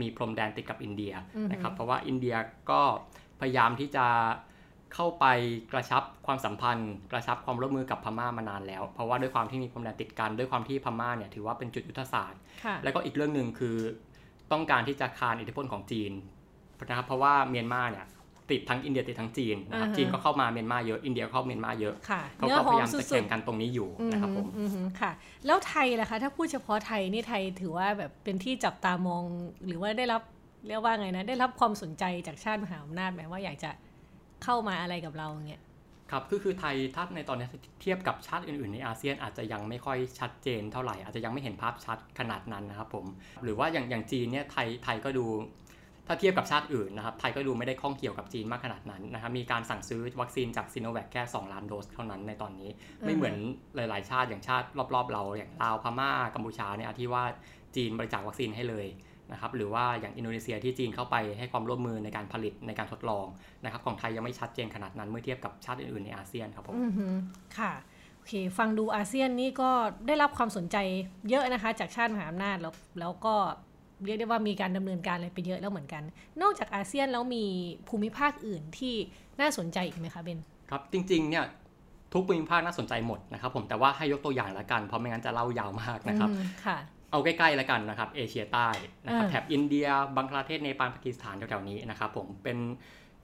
[0.00, 2.36] มีพรมแดนติดกับอินเดียอือฮึนะครับเพราะว่าอินเดีย
[2.70, 2.82] ก็
[3.40, 4.06] พยายามที่จะ
[4.94, 5.26] เข้าไป
[5.72, 13.76] กระชับความสัมพันธ์ กระชับความร่วมมือกับพม่ามานานแล้ว เพราะว่าด้วยความที่มีพรมแดนติดกันด้วยความที่พม่าเนี่ยถือว่าเป็นจุดยุทธศาสตร์ค่ะแล้วก็อีกเรื่องหนึ่งคือ
[14.52, 16.12] ต้องการที่จะคานอิทธิพลของจีน
[16.88, 18.06] นะครับเพราะว่าเมียนมาเนี่ย
[18.50, 24.70] ติดทั้งอินเดียติดทั้งจีนนะครับอ่าฮะจีนก็เข้ามาเมียนมาเยอะอินเดียก็เข้าเมียนมาเยอะค่ะเขาเนื้อก็หพอยามยามสุจะดแข่งๆกันตรงนี้อยู่อืมนะครับผมอืม
[25.00, 25.12] ค่ะ
[25.46, 29.24] แล้วไทยล่ะคะ ถ้าพูดเฉพาะไทยนี่ไทยถือว่าแบบเป็นที่จับตามอง
[29.66, 30.22] หรือว่าได้รับ
[30.68, 33.70] เรียกว่าไงนะได้รับความสนใจจากชาติมหาอำนาจไหมว่าอยากจะ
[34.44, 35.62] เข้ามาอะไรกับเราเงี้ย
[36.10, 37.46] ครับคือคือไทยถ้าในตอนนี้
[37.82, 43.06] เทียบกับชาติอื่นๆ ในอาเซียนอาจจะยังไม่ค่อยชัดเจนเท่าไหร่ อาจจะยังไม่เห็นภาพชัดขนาดนั้นนะครับผม
[43.42, 45.26] หรือว่าอย่างอย่างจีนเนี่ยไทยไทยก็ดู
[46.06, 52.70] ถ้าเทียบกับชาติอื่นนะครับไทยก็ดูไม่ได้ข้องเกี่ยวกับจีนมากขนาดนั้นนะครับมีการสั่งซื้อวัคซีนจากซีโนแวคแค่ 2 ล้านโดสเท่านั้นในตอนนี้
[53.04, 53.34] ไม่เหมือน
[53.76, 57.24] หลาย ๆ ชาติอย่างชาติรอบ ๆ เราอย่างลาวพม่ากัมพูชาเนี่ยที่ว่า
[57.76, 58.86] จีนบริจาควัคซีนให้เลย
[59.32, 63.26] นะครับหรือว่าอย่างอินโดนีเซียที่จีนเข้าไปให้ความร่วมมือในการผลิตในการทดลอง
[63.64, 67.14] นะครับของไทยยังไม่ชัดเจนขนาดนั้นเมื่อเทียบกับชาติอื่นๆในอาเซียนครับผมอือหือ
[67.58, 67.72] ค่ะ
[68.16, 69.70] โอเคฟังดูอาเซียนนี่ก็
[70.06, 70.76] ได้รับความสนใจ
[71.30, 73.34] เยอะนะคะ จากชาติมหาอำนาจแล้วแล้วก็
[74.04, 76.02] เรียกได้ว่ามีการดำเนินการอะไรไปเยอะแล้วเหมือนกัน
[76.42, 77.44] นอกจากอาเซียนแล้วมี
[77.88, 78.94] ภูมิภาคอื่นที่
[79.40, 81.44] น่าสนใจอีกไหมคะเบนครับจริงๆเนี่ย
[82.12, 86.78] ทุกภูมิภาคน่าสนใจหมดนะครับผมแต่ว่าให้ยกตัวอย่างละกันเพราะไม่งั้นจะเล่ายาวมากนะครับอืมค่ะ
[87.10, 88.68] เอาใกล้ๆแล้วกันนะครับเอเชียใต้
[89.04, 92.58] นะครับอ่าแถบอินเดียบังคลาเทศเนปาลปากีสถานแถวๆนี้นะครับผมเป็น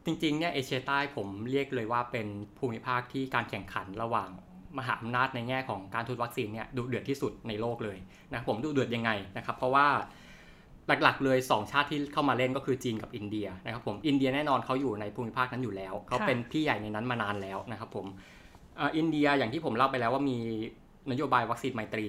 [0.05, 2.27] จริงๆเนี่ยเอเชียใต้ผมเรียกเลยว่าเป็น
[2.59, 4.31] ภูมิภาคที่การแข่งขันระหว่าง
[4.79, 7.99] มหาอำนาจในแง่ของการทุนวัคซีนเนี่ยดุเดือดที่สุดในโลกเลย
[8.31, 9.87] นะครับผมดุเดือดยังไงนะครับเพราะว่า
[11.03, 18.07] หลักๆเลย 2 ชาติที่เข้ามาเล่นก็คือจีนกับอินเดียนะครับผมอินเดียแน่นอนเขาอยู่ในภูมิภาคนั้นอยู่แล้วเขาเป็นพี่ใหญ่ในนั้นมานานแล้วนะครับผม
[18.79, 20.39] อ่าอินเดียอย่างที่ผมเล่าไปแล้วว่ามี
[21.11, 22.07] นโยบายวัคซีนไมตรี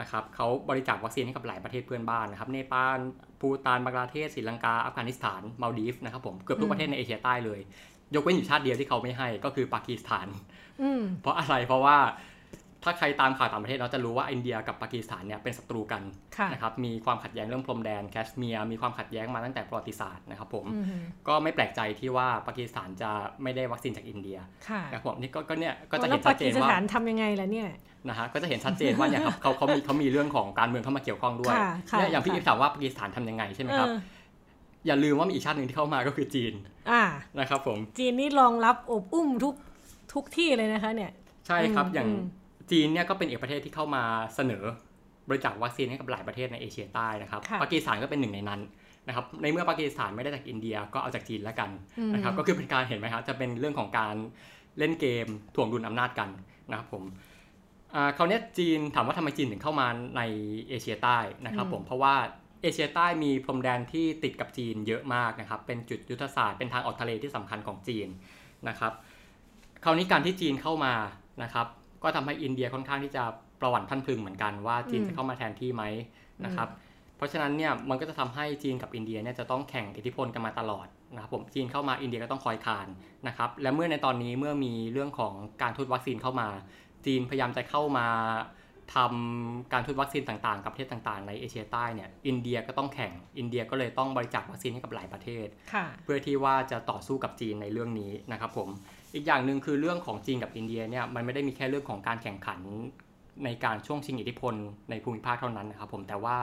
[0.00, 2.98] นะครับเขาบริจาควัคซีนให้กับหลายประเทศเพื่อนบ้านนะครับเนปาล
[3.40, 7.60] ภูตานบังกลาเทศศรีลังกาอัฟกานิสถานมาลดีฟนะครับผมเกือบทุกประเทศในเอเชียใต้เลย
[8.14, 10.26] ยกเว้นอยู่ชาติเดียวที่เขาไม่ให้ก็คือปากีสถาน
[10.82, 11.98] อืมเพราะอะไรเพราะว่า
[12.86, 16.02] ถ้าใครตามข่าวต่างประเทศเราจะรู้ว่าอินเดียกับปากีสถานเนี่ยเป็นศัตรูกัน
[16.36, 23.10] ค่ะนะครับ มีความขัดแย้งเรื่องพรมแดนแคชเมียร์ มีความขัดแย้งมาตั้งแต่ประวัติศาสตร์นะครับผมอืมก็ไม่แปลกใจที่ว่าปากีสถานจะ
[23.42, 27.68] ไม่ได้วัคซีนจากอินเดียค่ะนะครับผมนี่ก็ก็เนี่ยก็จะแล้เห็วนชัปาดเจกีนสว่าถานทำยังไงล่ะเนี่ย
[28.08, 33.98] นะฮะก็จะเห็นชัดเจนว่าเนี่ยครับเขาเขามีเขามีเรื่องของการเมืองเข้ามาเกี่ยวข้องด้วยค่ะค่ะเนี่ยอย่างพี่ค่ะอีฟถามว่าปากีสถานทำยังไงใช่ไหมครับเออ
[34.86, 36.52] อย่าลืมว่ามีอีกชาติหนึ่งที่เข้ามาก็คือจีน
[36.90, 37.02] อ่า
[37.38, 39.54] นะครับผมจีนนี่รองรับอบอุ้มทุก
[40.12, 41.10] ทุกที่เลยนะคะเนี่ย
[41.46, 42.22] ใช่ครับอืมอย่างอืม
[42.70, 44.02] จีนเนี่ยก็เป็นอีกประเทศที่เข้ามา
[44.34, 44.64] เสนอ
[45.28, 48.60] บริจาควัคซีนให้กับหลายประเทศในเอเชียใต้นะครับค่ะปากีสถานก็เป็นหนึ่งในนั้น
[49.06, 54.14] นะครับในเมื่อปากีสถานไม่ได้จากอินเดียก็เอาจากจีนแล้วกันอืมนะครับก็คือเป็นการเห็นไหมครับจะเป็นเรื่องของการ
[54.78, 56.28] เล่นเกมถ่วงดุลอำนาจกัน
[56.70, 57.02] นะครับผม
[57.94, 60.22] อ่าคราวเนี้ยจีนถามว่าทำไมจีนถึงเข้ามาใน
[60.68, 62.14] เอเชียใต้นะครับผมเพราะว่า
[62.62, 68.08] เอเชียใต้มีพรมแดนที่ติดกับจีนเยอะมากนะครับ เป็นจุดยุทธศาสตร์เป็นทางออกทะเลที่สำคัญของจีน
[68.68, 68.92] นะครับ
[69.84, 70.94] คราวนี้การที่จีนเข้ามา
[71.42, 71.66] นะครับ
[72.02, 73.24] ก็ทำให้อินเดียค่อนข้างที่จะ
[73.60, 75.82] ประวัติท่านพลึงเหมือนกันว่าจีนอืมจะเข้ามาแทนที่ไหม
[76.44, 76.68] นะครับ
[77.16, 82.86] เพราะฉะนั้นเนี่ยมันก็จะทำให้จีนกับอินเดียเนี่ยจะต้องแข่งอิทธิพลกันมาตลอดนะครับผมจีนเข้ามาอินเดียก็ต้องคอยคาน
[83.26, 86.48] นะครับ และเมื่อในตอนนี้เมื่อมีเรื่องของการทุนวัคซีนเข้ามา
[87.06, 88.06] จีนพยายามจะเข้ามา
[88.94, 98.68] ทำการทุนวัคซีนต่างๆ กับประเทศต่างๆ ในเอเชียใต้เนี่ย อินเดียก็ต้องแข่ง อินเดียก็เลยต้องบริจาควัคซีนให้กับหลายประเทศค่ะเพื่อที่ว่าจะต่อสู้กับจีนในเรื่องนี้นะครับผม
[99.14, 102.60] อีกอย่างหนึ่งคือเรื่องของจีนกับอินเดียเนี่ยมันไม่ได้มีแค่เรื่องของการแข่งขัน
[103.44, 104.54] ในการช่วงชิงอิทธิพล
[104.90, 106.38] ในภูมิภาคเท่านั้นนะครับผม แต่ว่า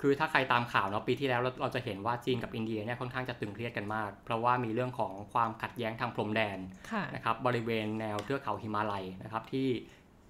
[0.00, 6.58] คือถ้าใครตามข่าวเนาะปีที่แล้วเราเราจะเห็นว่าจีนกับอินเดียเนี่ยค่อนข้างจะตึงเครียดกันมาก เพราะว่ามีเรื่องของความขัดแย้งทางพรมแดน
[6.90, 9.68] ค่ะนะครับบริเวณแนวเทือกเขาหิมาลัยนะครับที่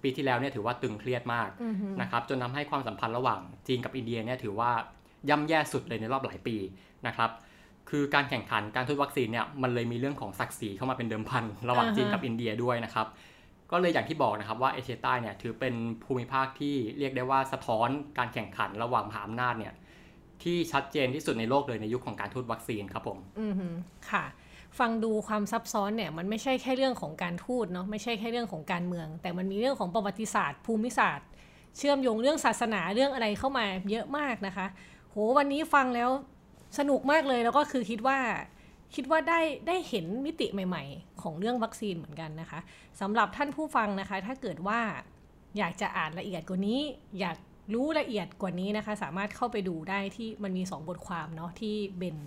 [0.03, 4.71] ปีที่แล้วเนี่ยถือว่าตึงเครียดมากอือฮึนะครับจนทำให้ความสัมพันธ์ระหว่างจีนกับอินเดียเนี่ยถือว่า
[5.29, 6.57] ย่ำแย่สุดเลยในรอบหลายปี
[7.07, 7.31] นะครับ
[7.89, 13.07] คือการแข่งขันการทุนวัคซีนเนี่ยมันเลยมีเรื่องของศักดิ์ศรีเข้ามาเป็นเดิมพันระหว่างจีนกับอินเดียด้วยนะครับ
[13.71, 19.73] ก็เลยอย่างที่บอกนะครับว่าเอเชียใต้เนี่ยถือเป็นภูมิภาคที่เรียกได้ว่าสะท้อนการแข่งขันระหว่างมหาอำนาจเนี่ย
[20.43, 23.53] ที่ชัดเจนที่สุดในโลกเลยในยุคของการทูตวัคซีนครับผม อืม
[24.11, 24.25] ค่ะ
[24.79, 31.27] ฟังดูความซับซ้อนเนี่ยมันไม่ใช่แค่เรื่องของการทูตเนาะไม่ใช่แค่เรื่องของการเมือง แต่มันมีเรื่องของประวัติศาสตร์ ภูมิศาสตร์
[31.77, 34.67] เชื่อมโยงเรื่องศาสนาเรื่องอะไรเข้ามาเยอะมากนะคะ
[35.09, 36.09] โหวันนี้ฟังแล้ว
[36.79, 38.19] สนุกมากเลยแล้วก็คือคิดว่า
[38.95, 42.59] คิดว่าได้ได้เห็นมิติใหม่ ๆ ของเรื่องวัคซีนเหมือนกันนะคะ
[43.01, 44.79] สำหรับท่านผู้ฟังนะคะ ถ้าเกิดว่า
[45.57, 46.79] อยากจะอ่านละเอียดกว่านี้
[47.19, 47.37] อยาก
[47.73, 52.17] รู้ละเอียดกว่านี้นะคะ สามารถเข้าไปดูได้ที่มันมี 2 บทความเนาะที่เบน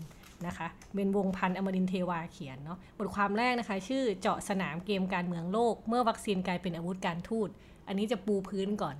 [0.47, 7.49] นะคะเบนวงพันธ์อมรินเทวาเขียนเนาะบทความแรกนะคะ ชื่อเจาะสนามเกมการเมืองโลก เมื่อวัคซีนกลายเป็นอาวุธการทูต
[7.89, 8.97] อันนี้จะปูพื้นก่อน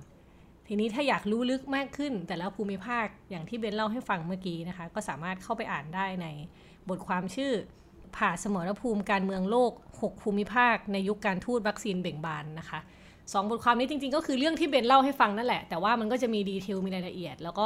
[0.67, 6.27] ทีนี้ถ้าอยากรู้ลึกมากขึ้น แต่ละภูมิภาคอย่างที่เบนเล่าให้ฟังเมื่อกี้นะคะ ก็สามารถเข้าไปอ่านได้ใน
[6.89, 7.53] บทความชื่อ
[8.15, 12.79] ผ่าสมรภูมิการเมืองโลก 6 ภูมิภาค ในยุคการทูตวัคซีนเบ่งบานนะคะ
[13.33, 17.65] สองบทความนี้จริงๆ ก็คือเรื่องที่เบนเล่าให้ฟังนั่นแหละ แต่ว่ามันก็จะมีดีเทลมีรายละเอียด แล้วก็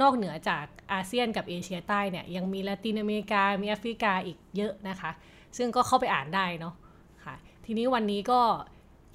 [0.00, 5.10] นอกเหนือจากอาเซียนกับเอเชียใต้เนี่ยยังมีละตินอเมริกา มีแอฟริกาอีกเยอะนะคะ
[5.56, 6.74] ซึ่งก็เข้าไปอ่านได้เนาะ
[7.24, 8.40] ค่ะ ทีนี้วันนี้ก็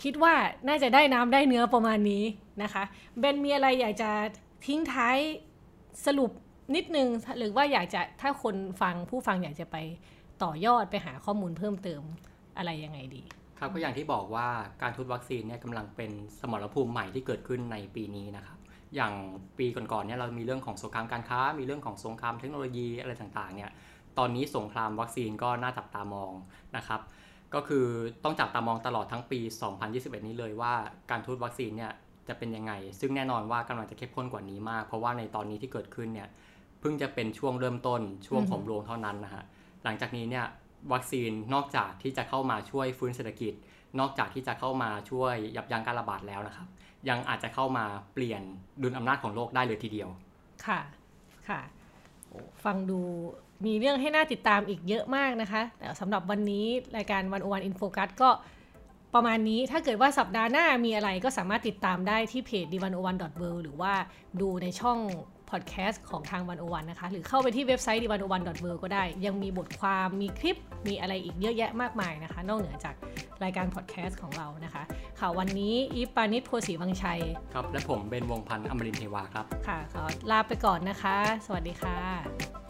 [0.04, 0.34] คิดว่า
[0.68, 2.24] น่าจะได้น้ำได้เนื้อประมาณนี้
[2.64, 2.84] นะคะ
[3.20, 4.12] เบนมีอะไรอยากจะ
[4.66, 5.18] ทิ้งท้าย
[6.06, 6.32] สรุป
[6.76, 7.08] นิดนึง
[7.38, 9.78] หรือว่าอยากจะถ้าคนฟังผู้ฟังอยากจะไป
[10.44, 12.02] ต่อยอดไปหาข้อมูลเพิ่มเติม
[12.58, 13.24] อะไรยังไงดี
[13.60, 14.48] ครับก็อย่างที่บอกว่า
[14.82, 18.58] การทูตวัคซีนเนี่ยกำลังเป็นสมรภูมิใหม่ที่เกิดขึ้นในปีนี้นะครับ
[18.96, 19.14] อย่าง
[19.58, 23.72] ปีก่อนๆเนี่ยเรามีเรื่องของสงครามการค้า มีเรื่องของสงครามเทคโนโลยีอะไรต่างๆเนี่ย
[24.18, 26.32] ตอนนี้สงครามวัคซีนก็น่าจับตามอง
[26.78, 27.02] นะครับ
[27.54, 27.86] ก็คือ
[28.24, 29.40] ต้องจับตามองตลอดทั้งปี
[29.84, 30.74] 2021 นี้เลยว่า
[31.12, 31.92] การทูตวัคซีนเนี่ย
[32.28, 36.30] จะเป็นยังไง ซึ่งแน่นอนว่ากำลังจะเข้มข้นกว่านี้มาก เพราะว่าในตอนนี้ที่เกิดขึ้นเนี่ย
[36.84, 39.44] เพิ่งจะเป็นช่วงเริ่มต้นช่วงอือฮึผมรวงเท่านั้นนะฮะ
[39.84, 40.46] หลังจากนี้เนี่ย
[40.94, 43.54] วัคซีนนอกจากที่จะเข้ามาช่วยฟื้นเศรษฐกิจ
[44.00, 46.68] นอกจากที่จะเข้ามาช่วยยับยั้งการระบาดแล้วนะครับ
[47.10, 48.42] ยังอาจจะเข้ามาเปลี่ยน
[48.82, 50.10] ดุลอำนาจของโลกได้เลยทีเดียว
[50.66, 50.80] ค่ะ
[51.50, 51.62] ค่ะ
[52.30, 53.00] โอ้ฟังดู
[53.66, 56.66] มีเรื่องให้น่าติดตามอีกเยอะมากนะคะ แต่สำหรับวันนี้
[56.98, 58.30] รายการวันโอวัน In Focus ก็
[59.14, 63.94] ประมาณนี้ถ้าเกิดว่าสัปดาห์หน้ามีอะไรก็สามารถติดตามได้ที่เพจ d 1 0 1 w o r l d หรือว่า
[64.42, 65.00] ดูในช่อง
[65.54, 68.22] พอดแคสต์ของทางวันโอวันนะคะ หรือเข้าไปที่เว็บไซต์ d 1 0 1
[68.64, 72.96] w o r l d ก็ได้ ยังมีบทความมีคลิปมีอะไรอีกเยอะแยะมากมายนะคะ นอกเหนือจาก
[73.44, 74.84] รายการพอดแคสต์ของเรานะคะ
[75.20, 77.22] ค่ะวันนี้อีฟปาณิสโพธิ์ศรีวังชัย
[77.54, 82.63] ครับ และผมเป็นวงศ์พันธ์อมรินทร์เทวาครับ ค่ะขอลาไปก่อนนะคะ สวัสดีค่ะ